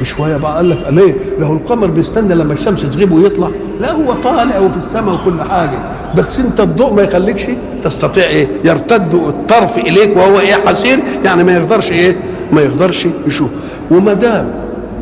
مش 0.03 0.19
ويا 0.19 0.37
بعض 0.37 0.55
قال 0.55 0.69
لك 0.69 0.77
ليه؟ 0.89 1.15
له 1.39 1.51
القمر 1.51 1.87
بيستنى 1.87 2.35
لما 2.35 2.53
الشمس 2.53 2.81
تغيب 2.81 3.11
ويطلع 3.11 3.47
لا 3.81 3.91
هو 3.91 4.13
طالع 4.13 4.59
وفي 4.59 4.77
السماء 4.77 5.13
وكل 5.15 5.43
حاجة 5.49 5.79
بس 6.17 6.39
انت 6.39 6.59
الضوء 6.59 6.93
ما 6.93 7.01
يخليكش 7.01 7.43
تستطيع 7.83 8.23
إيه؟ 8.23 8.47
يرتد 8.63 9.13
الطرف 9.13 9.77
إليك 9.77 10.17
وهو 10.17 10.39
إيه 10.39 10.53
حسير 10.65 10.99
يعني 11.25 11.43
ما 11.43 11.55
يقدرش 11.57 11.91
إيه؟ 11.91 12.15
ما 12.51 12.61
يقدرش 12.61 13.07
يشوف 13.27 13.49
وما 13.91 14.13
دام 14.13 14.51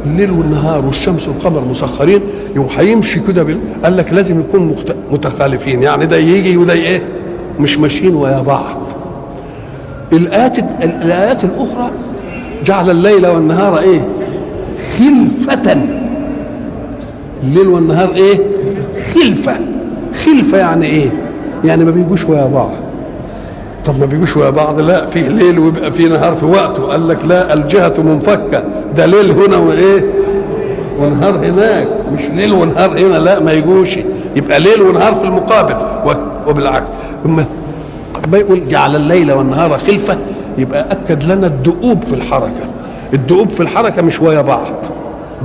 الليل 0.05 0.31
والنهار 0.31 0.85
والشمس 0.85 1.27
والقمر 1.27 1.61
مسخرين 1.65 2.21
يوم 2.55 2.67
هيمشي 2.77 3.19
كده. 3.19 3.47
قال 3.83 3.97
لك 3.97 4.13
لازم 4.13 4.39
يكون. 4.39 4.75
متخالفين 5.11 5.83
يعني 5.83 6.05
ده 6.05 6.17
يجي 6.17 6.57
وده 6.57 6.73
إيه 6.73 7.03
مش 7.59 7.77
ماشيين 7.77 8.15
ويا 8.15 8.41
بعض 8.41 8.77
الآيات 10.13 10.57
الآيات 10.83 11.43
الأخرى 11.43 11.91
جعل 12.65 12.89
الليل 12.89 13.27
والنهار 13.27 13.79
إيه 13.79 14.07
خلفة. 14.97 15.81
الليل 17.43 17.67
والنهار 17.67 18.13
إيه؟ 18.15 18.39
خلفة. 19.13 19.55
خلفة 20.25 20.57
يعني 20.57 20.85
إيه؟ 20.85 21.11
يعني 21.63 21.85
ما 21.85 21.91
بيجوش 21.91 22.25
ويا 22.25 22.45
بعض. 22.45 22.71
طب 23.85 23.99
ما 23.99 24.05
بيجوش 24.05 24.37
ويا 24.37 24.49
بعض؟ 24.49 24.79
لا 24.79 25.05
فيه 25.05 25.27
ليل 25.27 25.59
ويبقى 25.59 25.91
فيه 25.91 26.07
نهار 26.07 26.35
في 26.35 26.45
وقته. 26.45 26.83
قال 26.83 27.07
لك 27.07 27.17
لا 27.25 27.53
الجهة 27.53 27.93
منفكة. 27.97 28.63
ده 28.95 29.05
ليل 29.05 29.31
هنا 29.31 29.57
وإيه؟ 29.57 30.03
ونهار 30.99 31.37
هناك. 31.37 31.87
مش 32.13 32.21
ليل 32.35 32.53
ونهار 32.53 32.99
هنا 32.99 33.17
لا 33.19 33.39
ما 33.39 33.51
يجوش. 33.51 33.99
يبقى 34.35 34.59
ليل 34.59 34.81
ونهار 34.81 35.13
في 35.13 35.23
المقابل. 35.23 35.75
وبالعكس. 36.47 36.87
ثم 37.23 37.35
ما 38.31 38.37
يقول 38.37 38.67
جعل 38.67 38.95
الليل 38.95 39.31
والنهار 39.31 39.77
خلفة. 39.77 40.17
يبقى 40.57 40.87
أكد 40.91 41.23
لنا 41.23 41.47
الدؤوب 41.47 42.03
في 42.03 42.13
الحركة. 42.13 42.63
الدؤوب 43.13 43.49
في 43.49 43.59
الحركة 43.59 44.01
مش 44.01 44.21
ويا 44.21 44.41
بعض 44.41 44.67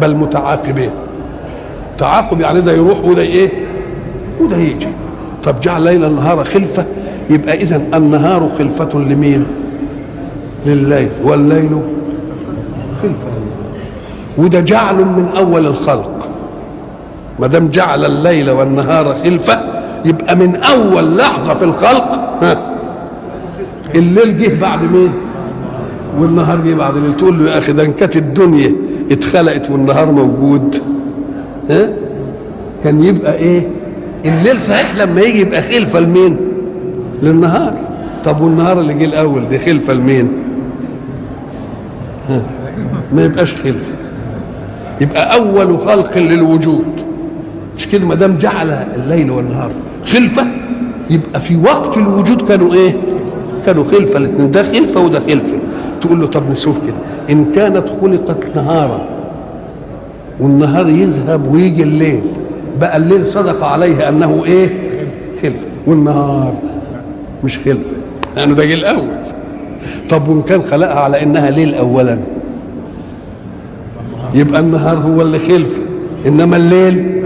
بل 0.01 0.17
متعاقبين. 0.17 0.91
تعاقب 1.99 2.41
يعني 2.41 2.61
ده 2.61 2.73
يروح 2.73 3.05
وده 3.05 3.23
إيه؟ 3.23 3.51
وده 4.41 4.57
يجي. 4.57 4.89
طب 5.45 5.61
جعل 5.61 5.79
الليل 5.89 6.05
النهار 6.05 6.45
خلفة 6.45 6.85
يبقى 7.31 7.63
إذا 7.63 7.77
النهار 7.95 8.49
خلفة 8.59 8.99
لمين؟ 8.99 9.47
لليل. 10.67 11.09
والليل 11.25 11.81
خلفة 13.03 13.27
وده 14.39 14.61
جعل 14.61 14.95
من 14.97 15.29
أول 15.37 15.67
الخلق. 15.67 16.29
ما 17.39 17.47
دام 17.47 17.69
جعل 17.69 18.05
الليل 18.05 18.51
والنهار 18.51 19.15
خلفة 19.25 19.61
يبقى 20.05 20.37
من 20.37 20.57
أول 20.57 21.17
لحظة 21.17 21.55
في 21.55 21.65
الخلق. 21.65 22.21
ها. 22.43 22.77
الليل 23.95 24.37
جه 24.37 24.61
بعد 24.61 24.83
مين؟ 24.93 25.13
والنهار 26.19 26.61
جه 26.67 26.75
بعد 26.75 26.97
الليل. 26.97 27.17
تقول 27.17 27.39
له 27.39 27.51
يا 27.51 27.59
أخي 27.59 27.73
ده 27.73 27.85
إن 27.85 27.93
كانت 27.93 28.17
الدنيا 28.17 28.73
اتخلقت 29.11 29.71
والنهار 29.71 30.11
موجود. 30.13 30.77
ها؟ 31.71 31.89
كان 32.85 33.03
يبقى 33.03 33.35
إيه؟ 33.37 33.69
الليل 34.25 34.61
صحيح 34.61 34.97
لما 34.97 35.21
يجي 35.21 35.41
يبقى 35.41 35.63
خلفة 35.63 36.01
لمين؟ 36.01 36.37
للنهار. 37.23 37.75
طب 38.25 38.41
والنهار 38.41 38.81
اللي 38.81 38.95
جه 38.95 39.05
الأول 39.05 39.49
دي 39.49 39.59
خلفة 39.59 39.93
لمين؟ 39.95 40.29
ما 43.13 43.25
يبقاش 43.25 43.55
خلفة. 43.55 43.93
يبقى 45.01 45.35
أول 45.35 45.79
خلق 45.79 46.19
للوجود. 46.19 46.85
مش 47.77 47.87
كده؟ 47.89 48.07
ما 48.07 48.15
دام 48.15 48.37
جعل 48.39 48.71
الليل 48.71 49.31
والنهار 49.31 49.71
خلفة 50.07 50.47
يبقى 51.11 51.41
في 51.41 51.57
وقت 51.57 51.97
الوجود 51.97 52.43
كانوا 52.49 52.75
إيه؟ 52.75 52.97
كانوا 53.67 53.85
خلفة. 53.85 54.17
الاثنين 54.19 54.51
ده 54.51 54.63
خلفة 54.63 55.01
وده 55.01 55.21
خلفة. 55.21 55.55
تقول 56.01 56.21
له 56.21 56.27
طب 56.27 56.51
نشوف 56.51 56.77
كده. 56.87 56.97
إن 57.31 57.45
كانت 57.55 57.85
خلقت 58.01 58.57
نهارا 58.57 59.01
والنهار 60.41 60.89
يذهب 60.89 61.55
ويجي 61.55 61.83
الليل 61.83 62.21
بقى 62.81 62.97
الليل 62.97 63.27
صدق 63.27 63.65
عليه 63.65 64.09
أنه 64.09 64.45
إيه؟ 64.45 64.71
خلفة. 65.43 65.67
والنهار 65.87 66.55
مش 67.45 67.59
خلفة. 67.59 67.93
لأنه 68.37 68.55
ده 68.55 68.65
جه 68.65 68.75
الأول 68.75 69.09
طب 70.09 70.29
وإن 70.29 70.43
كان 70.43 70.63
خلقها 70.63 71.01
على 71.01 71.23
إنها 71.23 71.51
ليل 71.51 71.75
اولا 71.75 72.19
يبقى 74.35 74.61
النهار 74.61 74.99
هو 74.99 75.23
اللي 75.23 75.39
خلفة. 75.39 75.83
إنما 76.27 76.57
الليل 76.57 77.23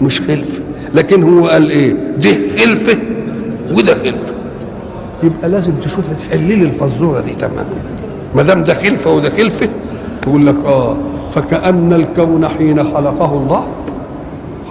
مش 0.00 0.20
خلفة. 0.20 0.60
لكن 0.94 1.22
هو 1.22 1.48
قال 1.48 1.70
إيه؟ 1.70 1.92
ده 1.92 2.30
خلفة 2.58 2.98
وده 3.72 3.94
خلفة. 3.94 4.34
يبقى 5.22 5.48
لازم 5.48 5.72
تشوف 5.84 6.04
تحل 6.28 6.40
لي 6.48 6.54
الفزورة 6.64 7.20
دي 7.20 7.34
تمام 7.34 7.66
ما 8.34 8.42
دام 8.42 8.64
ده 8.64 8.74
خلفة 8.74 9.14
وده 9.14 9.30
خلفة 9.30 9.68
تقول 10.22 10.46
لك 10.46 10.54
آه 10.66 10.96
فكأن 11.30 11.92
الكون 11.92 12.48
حين 12.48 12.84
خلقه 12.84 13.32
الله 13.36 13.66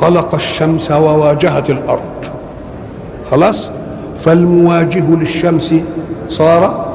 خلق 0.02 0.36
الشمس 0.36 0.91
وواجهت 0.91 1.69
الأرض. 1.69 1.99
خلاص؟ 3.32 3.69
فالمواجه 4.15 5.04
للشمس 5.10 5.73
صار 6.28 6.86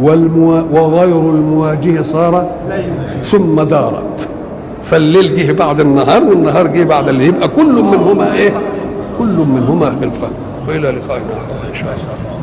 والمو... 0.00 0.50
وغير 0.72 1.20
المواجه 1.20 2.02
صار 2.02 2.50
ثم 3.22 3.60
دارت. 3.62 4.28
فالليل 4.84 5.34
جه 5.36 5.52
بعد 5.52 5.80
النهار 5.80 6.22
والنهار 6.24 6.66
جه 6.66 6.84
بعد 6.84 7.08
الليل 7.08 7.28
يبقى 7.28 7.48
كل 7.48 7.82
منهما 7.82 8.34
إيه؟ 8.34 8.54
كل 9.18 9.36
منهما 9.36 9.96
خلفة. 10.00 10.28
وإلى 10.68 10.88
آخر 10.90 11.16
إن 11.70 11.74
شاء 11.74 11.88
الله. 11.94 12.33